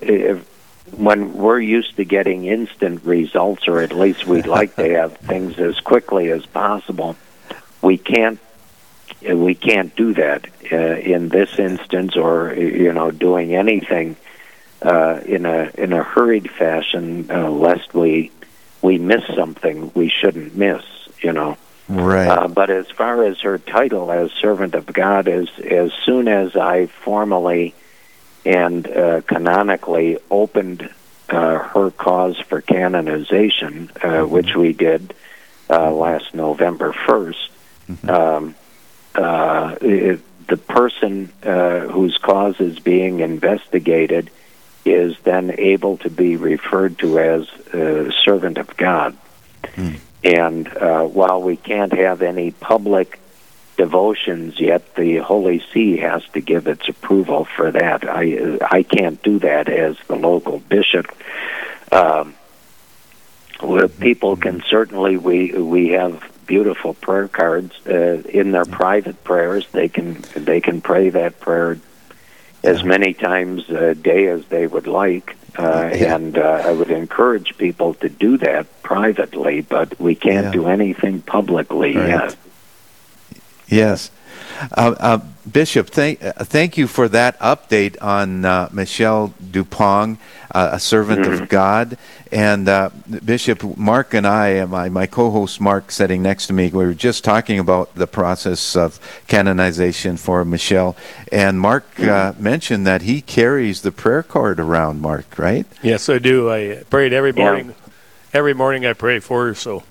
it, 0.00 0.44
when 0.92 1.34
we're 1.34 1.60
used 1.60 1.96
to 1.96 2.04
getting 2.04 2.44
instant 2.44 3.04
results, 3.04 3.66
or 3.68 3.80
at 3.80 3.92
least 3.92 4.26
we'd 4.26 4.46
like 4.46 4.76
to 4.76 4.88
have 4.96 5.16
things 5.18 5.58
as 5.58 5.80
quickly 5.80 6.30
as 6.30 6.46
possible, 6.46 7.16
we 7.82 7.98
can't 7.98 8.38
we 9.22 9.54
can't 9.54 9.94
do 9.96 10.14
that 10.14 10.46
uh, 10.72 10.76
in 10.76 11.28
this 11.28 11.58
instance, 11.58 12.16
or 12.16 12.54
you 12.54 12.92
know, 12.92 13.10
doing 13.10 13.54
anything 13.54 14.16
uh, 14.82 15.20
in 15.24 15.46
a 15.46 15.70
in 15.76 15.92
a 15.92 16.02
hurried 16.02 16.50
fashion, 16.50 17.30
uh, 17.30 17.48
lest 17.50 17.94
we 17.94 18.30
we 18.82 18.98
miss 18.98 19.24
something 19.34 19.90
we 19.94 20.08
shouldn't 20.08 20.56
miss. 20.56 20.82
You 21.22 21.32
know. 21.32 21.56
Right. 21.88 22.28
Uh, 22.28 22.48
but 22.48 22.70
as 22.70 22.88
far 22.90 23.24
as 23.24 23.40
her 23.40 23.58
title 23.58 24.10
as 24.10 24.32
servant 24.32 24.74
of 24.74 24.86
God, 24.86 25.28
as 25.28 25.48
as 25.58 25.92
soon 26.04 26.28
as 26.28 26.56
I 26.56 26.86
formally 26.86 27.74
and 28.46 28.86
uh, 28.86 29.20
canonically 29.22 30.18
opened 30.30 30.88
uh, 31.30 31.58
her 31.58 31.90
cause 31.90 32.38
for 32.40 32.60
canonization, 32.60 33.90
uh, 33.96 33.98
Mm-hmm. 34.00 34.30
which 34.32 34.54
we 34.54 34.72
did 34.74 35.14
uh, 35.70 35.90
last 35.90 36.34
November 36.34 36.92
1st, 36.92 37.48
Mm-hmm. 37.90 38.08
um, 38.10 38.54
uh, 39.14 39.76
it, 39.80 40.20
the 40.46 40.56
person 40.56 41.32
uh, 41.42 41.80
whose 41.80 42.16
cause 42.18 42.60
is 42.60 42.78
being 42.78 43.20
investigated 43.20 44.30
is 44.84 45.16
then 45.20 45.50
able 45.58 45.96
to 45.98 46.10
be 46.10 46.36
referred 46.36 46.98
to 46.98 47.18
as 47.18 47.48
uh, 47.72 48.10
servant 48.24 48.58
of 48.58 48.76
God. 48.76 49.16
And 50.22 50.68
uh, 50.68 51.04
while 51.04 51.42
we 51.42 51.56
can't 51.56 51.92
have 51.92 52.22
any 52.22 52.50
public 52.50 53.18
devotions 53.76 54.60
yet, 54.60 54.94
the 54.94 55.18
Holy 55.18 55.62
See 55.72 55.96
has 55.98 56.24
to 56.34 56.40
give 56.40 56.66
its 56.66 56.88
approval 56.88 57.44
for 57.44 57.70
that. 57.72 58.08
I 58.08 58.58
I 58.60 58.82
can't 58.82 59.22
do 59.22 59.38
that 59.40 59.68
as 59.68 59.96
the 60.06 60.16
local 60.16 60.60
bishop. 60.60 61.06
Um, 61.92 62.34
people 64.00 64.36
can 64.36 64.62
certainly 64.68 65.16
we 65.16 65.52
we 65.52 65.88
have 65.90 66.22
beautiful 66.46 66.94
prayer 66.94 67.28
cards 67.28 67.72
uh, 67.86 68.22
in 68.28 68.52
their 68.52 68.64
private 68.64 69.22
prayers. 69.24 69.66
They 69.72 69.88
can 69.88 70.22
they 70.36 70.60
can 70.60 70.80
pray 70.80 71.10
that 71.10 71.40
prayer 71.40 71.78
as 72.62 72.82
many 72.82 73.12
times 73.14 73.68
a 73.70 73.94
day 73.94 74.26
as 74.28 74.44
they 74.46 74.66
would 74.66 74.86
like. 74.86 75.36
Uh, 75.56 75.90
Yeah. 75.94 76.16
And 76.16 76.36
uh, 76.38 76.62
I 76.64 76.72
would 76.72 76.90
encourage 76.90 77.56
people 77.58 77.94
to 77.94 78.08
do 78.08 78.38
that 78.38 78.66
privately, 78.82 79.60
but 79.60 79.98
we 80.00 80.14
can't 80.14 80.46
Yeah. 80.46 80.52
do 80.52 80.66
anything 80.66 81.20
publicly 81.20 81.96
Right. 81.96 82.08
yet. 82.08 82.36
Yes. 83.68 84.10
Uh, 84.76 84.94
uh, 84.98 85.18
Bishop, 85.50 85.90
thank, 85.90 86.24
uh, 86.24 86.32
thank 86.44 86.78
you 86.78 86.86
for 86.86 87.06
that 87.08 87.38
update 87.38 87.96
on 88.02 88.46
uh, 88.46 88.70
Michelle 88.72 89.34
Duppong, 89.42 90.16
uh, 90.50 90.70
a 90.72 90.80
servant 90.80 91.26
of 91.26 91.48
God. 91.50 91.98
And 92.32 92.66
uh, 92.66 92.88
Bishop 93.24 93.62
Mark 93.76 94.14
and 94.14 94.26
I, 94.26 94.64
my, 94.64 94.88
my 94.88 95.06
co 95.06 95.30
host 95.30 95.60
Mark 95.60 95.90
sitting 95.90 96.22
next 96.22 96.46
to 96.46 96.54
me, 96.54 96.68
we 96.68 96.86
were 96.86 96.94
just 96.94 97.24
talking 97.24 97.58
about 97.58 97.94
the 97.94 98.06
process 98.06 98.74
of 98.74 98.98
canonization 99.28 100.16
for 100.16 100.44
Michelle. 100.46 100.96
And 101.30 101.60
Mark 101.60 102.00
uh, 102.00 102.32
mentioned 102.38 102.86
that 102.86 103.02
he 103.02 103.20
carries 103.20 103.82
the 103.82 103.92
prayer 103.92 104.22
card 104.22 104.58
around, 104.58 105.02
Mark, 105.02 105.38
right? 105.38 105.66
Yes, 105.82 106.08
I 106.08 106.18
do. 106.18 106.50
I 106.50 106.84
prayed 106.88 107.12
every 107.12 107.32
Yeah. 107.36 107.44
morning. 107.44 107.74
Every 108.32 108.54
morning 108.54 108.86
I 108.86 108.94
pray 108.94 109.20
for 109.20 109.46
her. 109.48 109.54
So 109.54 109.82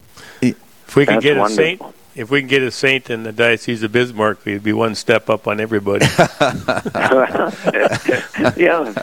if 0.41 0.95
we 0.95 1.05
can 1.05 1.15
That's 1.15 1.23
get 1.23 1.37
a 1.37 1.41
wonderful. 1.41 1.63
saint, 1.63 1.81
if 2.15 2.29
we 2.29 2.39
can 2.41 2.47
get 2.47 2.61
a 2.61 2.71
saint 2.71 3.09
in 3.09 3.23
the 3.23 3.31
diocese 3.31 3.83
of 3.83 3.91
Bismarck, 3.91 4.45
we'd 4.45 4.63
be 4.63 4.73
one 4.73 4.95
step 4.95 5.29
up 5.29 5.47
on 5.47 5.59
everybody. 5.59 6.05
yeah, 8.57 8.93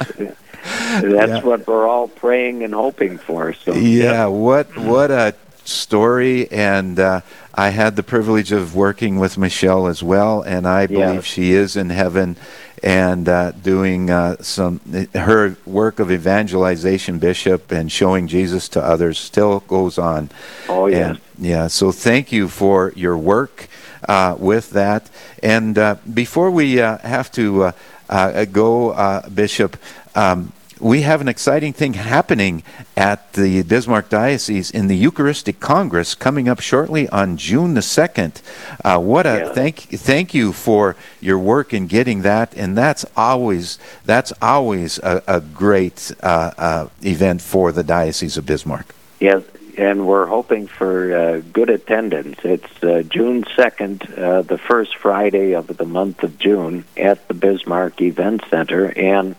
that's 1.02 1.44
what 1.44 1.66
we're 1.66 1.86
all 1.88 2.08
praying 2.08 2.62
and 2.62 2.74
hoping 2.74 3.18
for. 3.18 3.52
So 3.52 3.74
Yeah, 3.74 4.26
what 4.26 4.76
what 4.76 5.10
a 5.10 5.34
story! 5.64 6.50
And 6.50 6.98
uh, 6.98 7.20
I 7.54 7.70
had 7.70 7.96
the 7.96 8.02
privilege 8.02 8.52
of 8.52 8.74
working 8.74 9.18
with 9.18 9.38
Michelle 9.38 9.86
as 9.86 10.02
well, 10.02 10.42
and 10.42 10.66
I 10.66 10.86
believe 10.86 11.14
Yeah. 11.14 11.20
she 11.20 11.52
is 11.52 11.76
in 11.76 11.90
heaven 11.90 12.36
and 12.82 13.28
uh, 13.28 13.52
doing 13.52 14.10
uh, 14.10 14.36
some 14.40 14.80
her 15.14 15.56
work 15.66 15.98
of 15.98 16.10
evangelization, 16.10 17.18
bishop, 17.18 17.70
and 17.72 17.90
showing 17.92 18.26
Jesus 18.26 18.68
to 18.70 18.82
others 18.82 19.18
still 19.18 19.60
goes 19.60 19.98
on. 19.98 20.30
Oh, 20.68 20.86
yes. 20.86 21.10
And, 21.10 21.20
yeah. 21.40 21.68
So 21.68 21.90
thank 21.92 22.32
you 22.32 22.48
for 22.48 22.92
your 22.94 23.16
work 23.16 23.68
uh, 24.08 24.36
with 24.38 24.70
that. 24.70 25.10
And 25.42 25.76
uh, 25.78 25.96
before 26.12 26.50
we 26.50 26.80
uh, 26.80 26.98
have 26.98 27.32
to 27.32 27.64
uh, 27.64 27.72
uh, 28.08 28.44
go, 28.44 28.90
uh, 28.90 29.28
Bishop. 29.28 29.76
Um, 30.14 30.52
we 30.80 31.02
have 31.02 31.20
an 31.20 31.28
exciting 31.28 31.74
thing 31.74 31.92
happening 31.92 32.62
at 32.96 33.34
the 33.34 33.62
Bismarck 33.62 34.08
Diocese 34.08 34.70
in 34.70 34.86
the 34.88 34.96
Eucharistic 34.96 35.60
Congress 35.60 36.14
coming 36.14 36.48
up 36.48 36.60
shortly 36.60 37.06
on 37.10 37.36
June 37.36 37.74
the 37.74 37.82
second. 37.82 38.40
Uh, 38.82 38.98
what 38.98 39.26
a 39.26 39.36
Yeah. 39.44 39.52
thank 39.52 39.76
thank 39.90 40.32
you 40.32 40.52
for 40.52 40.96
your 41.20 41.38
work 41.38 41.74
in 41.74 41.86
getting 41.86 42.22
that, 42.22 42.54
and 42.56 42.76
that's 42.76 43.04
always 43.14 43.78
that's 44.06 44.32
always 44.40 44.98
a, 44.98 45.22
a 45.26 45.40
great 45.40 46.12
uh, 46.22 46.50
uh, 46.56 46.86
event 47.02 47.42
for 47.42 47.72
the 47.72 47.84
Diocese 47.84 48.38
of 48.38 48.46
Bismarck. 48.46 48.94
Yes, 49.20 49.42
and 49.80 50.06
we're 50.06 50.26
hoping 50.26 50.66
for 50.66 51.16
uh, 51.16 51.40
good 51.54 51.70
attendance. 51.70 52.38
It's 52.44 52.84
uh, 52.84 53.02
June 53.08 53.44
2nd, 53.44 54.18
uh, 54.18 54.42
the 54.42 54.58
first 54.58 54.94
Friday 54.98 55.54
of 55.54 55.74
the 55.74 55.86
month 55.86 56.22
of 56.22 56.38
June 56.38 56.84
at 56.98 57.26
the 57.28 57.34
Bismarck 57.34 57.98
Event 58.02 58.42
Center, 58.50 58.92
and 58.92 59.36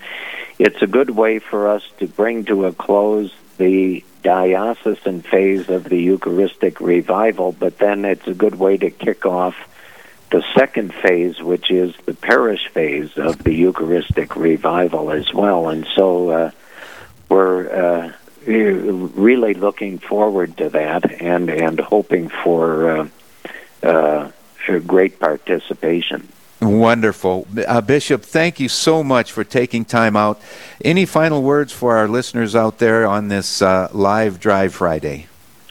it's 0.58 0.82
a 0.82 0.88
good 0.88 1.12
way 1.12 1.38
for 1.38 1.68
us 1.68 1.84
to 2.00 2.08
bring 2.08 2.46
to 2.46 2.66
a 2.66 2.74
close 2.74 3.32
the 3.60 4.04
diocesan 4.24 5.22
phase 5.22 5.70
of 5.70 5.84
the 5.84 5.98
Eucharistic 5.98 6.82
revival, 6.82 7.52
but 7.52 7.78
then 7.78 8.04
it's 8.04 8.28
a 8.28 8.34
good 8.34 8.56
way 8.56 8.78
to 8.78 8.90
kick 8.90 9.28
off 9.28 9.56
the 10.32 10.44
second 10.56 10.92
phase, 10.92 11.40
which 11.40 11.70
is 11.70 11.96
the 12.08 12.16
parish 12.16 12.68
phase 12.70 13.16
of 13.16 13.44
the 13.44 13.54
Eucharistic 13.54 14.36
revival 14.36 15.12
as 15.12 15.32
well. 15.32 15.70
And 15.70 15.86
so 15.96 16.30
uh, 16.30 16.52
we're 17.30 17.70
uh, 17.70 18.14
really 18.46 19.54
looking 19.54 20.00
forward 20.00 20.58
to 20.58 20.70
that 20.70 21.22
and, 21.22 21.50
and 21.50 21.80
hoping 21.80 22.30
for 22.30 22.90
uh, 22.90 23.08
uh, 23.84 24.32
great 24.86 25.20
participation. 25.20 26.28
Wonderful. 26.62 27.48
Uh, 27.68 27.82
Bishop, 27.82 28.22
thank 28.22 28.60
you 28.60 28.70
so 28.70 29.04
much 29.04 29.32
for 29.32 29.44
taking 29.44 29.84
time 29.84 30.16
out. 30.16 30.40
Any 30.86 31.06
final 31.06 31.42
words 31.42 31.74
for 31.74 31.98
our 31.98 32.08
listeners 32.08 32.56
out 32.56 32.78
there 32.78 33.08
on 33.08 33.30
this 33.30 33.64
uh, 33.64 33.90
live 33.94 34.40
Drive 34.40 34.76
Friday? 34.76 35.28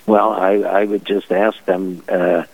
Well, 0.06 0.33
I, 0.33 0.54
I 0.54 0.85
would 0.85 1.04
just 1.04 1.30
ask 1.30 1.64
them 1.64 2.02
uh, 2.09 2.44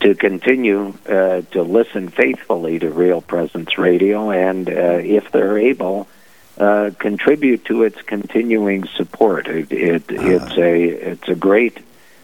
to 0.00 0.14
continue 0.14 0.94
uh, 1.08 1.40
to 1.50 1.62
listen 1.62 2.10
faithfully 2.10 2.78
to 2.78 2.90
Real 2.90 3.20
Presence 3.20 3.76
Radio, 3.76 4.30
and 4.30 4.68
uh, 4.68 5.00
if 5.02 5.32
they're 5.32 5.58
able, 5.58 6.06
uh, 6.58 6.90
contribute 6.98 7.64
to 7.66 7.82
its 7.82 8.00
continuing 8.02 8.84
support. 8.84 9.48
It, 9.48 9.72
it, 9.72 10.04
it's 10.08 10.56
a 10.56 10.82
it's 10.84 11.28
a 11.28 11.34
great 11.34 11.78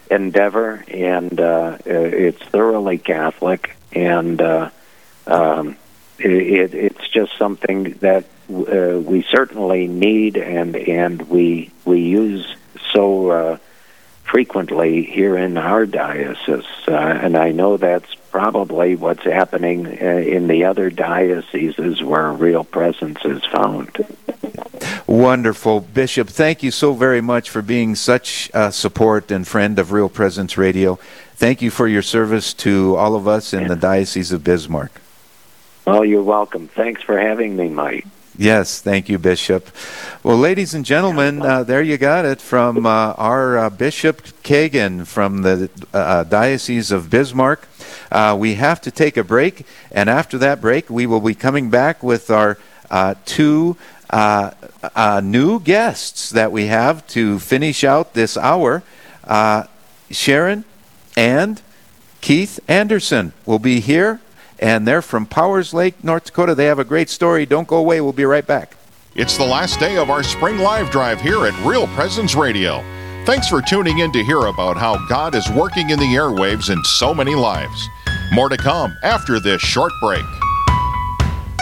endeavor, 0.09 0.83
and 0.87 1.39
uh, 1.39 1.77
it's 1.85 2.41
thoroughly 2.43 2.97
Catholic, 2.97 3.75
and 3.91 4.41
uh, 4.41 4.69
um, 5.27 5.77
it, 6.17 6.73
it's 6.73 7.07
just 7.09 7.37
something 7.37 7.93
that 7.99 8.25
uh, 8.49 8.99
we 8.99 9.23
certainly 9.23 9.87
need, 9.87 10.37
and 10.37 10.75
and 10.75 11.21
we 11.23 11.71
we 11.85 12.01
use 12.01 12.55
so. 12.93 13.29
Uh, 13.29 13.57
frequently 14.23 15.03
here 15.03 15.37
in 15.37 15.57
our 15.57 15.85
diocese, 15.85 16.63
uh, 16.87 16.93
and 16.93 17.35
I 17.35 17.51
know 17.51 17.75
that's 17.75 18.15
probably 18.31 18.95
what's 18.95 19.23
happening 19.23 19.85
uh, 19.85 19.89
in 19.91 20.47
the 20.47 20.63
other 20.63 20.89
dioceses 20.89 22.01
where 22.01 22.31
real 22.31 22.63
presence 22.63 23.19
is 23.25 23.43
found. 23.45 24.05
Wonderful. 25.05 25.81
Bishop, 25.81 26.29
thank 26.29 26.63
you 26.63 26.71
so 26.71 26.93
very 26.93 27.21
much 27.21 27.49
for 27.49 27.61
being 27.61 27.95
such 27.95 28.49
a 28.53 28.71
support 28.71 29.29
and 29.29 29.47
friend 29.47 29.77
of 29.77 29.91
Real 29.91 30.09
Presence 30.09 30.57
Radio. 30.57 30.95
Thank 31.35 31.61
you 31.61 31.69
for 31.69 31.87
your 31.87 32.01
service 32.01 32.53
to 32.55 32.95
all 32.95 33.15
of 33.15 33.27
us 33.27 33.53
in 33.53 33.67
the 33.67 33.75
Diocese 33.75 34.31
of 34.31 34.43
Bismarck. 34.43 35.01
Well, 35.85 36.05
you're 36.05 36.23
welcome. 36.23 36.67
Thanks 36.69 37.01
for 37.01 37.19
having 37.19 37.55
me, 37.55 37.69
Mike. 37.69 38.05
Yes, 38.37 38.79
thank 38.79 39.09
you, 39.09 39.19
Bishop. 39.19 39.67
Well, 40.23 40.37
ladies 40.37 40.73
and 40.73 40.85
gentlemen, 40.85 41.41
uh, 41.41 41.63
there 41.63 41.81
you 41.81 41.97
got 41.97 42.23
it 42.23 42.39
from 42.39 42.85
uh, 42.85 43.13
our 43.17 43.57
uh, 43.57 43.69
Bishop 43.69 44.21
Kagan 44.41 45.05
from 45.05 45.41
the 45.41 45.69
uh, 45.93 46.23
Diocese 46.23 46.91
of 46.91 47.09
Bismarck. 47.09 47.67
Uh, 48.09 48.37
we 48.39 48.55
have 48.55 48.79
to 48.81 48.91
take 48.91 49.17
a 49.17 49.23
break, 49.23 49.65
and 49.91 50.09
after 50.09 50.37
that 50.37 50.61
break, 50.61 50.89
we 50.89 51.05
will 51.05 51.19
be 51.19 51.35
coming 51.35 51.69
back 51.69 52.01
with 52.01 52.29
our 52.29 52.57
uh, 52.89 53.15
two 53.25 53.75
uh, 54.09 54.51
uh, 54.95 55.21
new 55.21 55.59
guests 55.59 56.29
that 56.29 56.53
we 56.53 56.67
have 56.67 57.05
to 57.07 57.37
finish 57.37 57.83
out 57.83 58.13
this 58.13 58.37
hour. 58.37 58.81
Uh, 59.25 59.63
Sharon 60.09 60.63
and 61.17 61.61
Keith 62.21 62.61
Anderson 62.69 63.33
will 63.45 63.59
be 63.59 63.81
here 63.81 64.21
and 64.61 64.87
they're 64.87 65.01
from 65.01 65.25
Powers 65.25 65.73
Lake, 65.73 66.03
North 66.03 66.25
Dakota. 66.25 66.55
They 66.55 66.65
have 66.65 66.79
a 66.79 66.85
great 66.85 67.09
story. 67.09 67.45
Don't 67.45 67.67
go 67.67 67.77
away. 67.77 67.99
We'll 67.99 68.13
be 68.13 68.25
right 68.25 68.45
back. 68.45 68.77
It's 69.15 69.37
the 69.37 69.45
last 69.45 69.79
day 69.79 69.97
of 69.97 70.09
our 70.09 70.23
spring 70.23 70.59
live 70.59 70.91
drive 70.91 71.19
here 71.19 71.45
at 71.45 71.65
Real 71.65 71.87
Presence 71.87 72.35
Radio. 72.35 72.81
Thanks 73.25 73.47
for 73.47 73.61
tuning 73.61 73.99
in 73.99 74.11
to 74.13 74.23
hear 74.23 74.45
about 74.45 74.77
how 74.77 75.05
God 75.07 75.35
is 75.35 75.49
working 75.51 75.89
in 75.89 75.99
the 75.99 76.05
airwaves 76.05 76.71
in 76.71 76.81
so 76.83 77.13
many 77.13 77.35
lives. 77.35 77.89
More 78.31 78.49
to 78.49 78.57
come 78.57 78.95
after 79.03 79.39
this 79.39 79.61
short 79.61 79.91
break. 80.01 80.23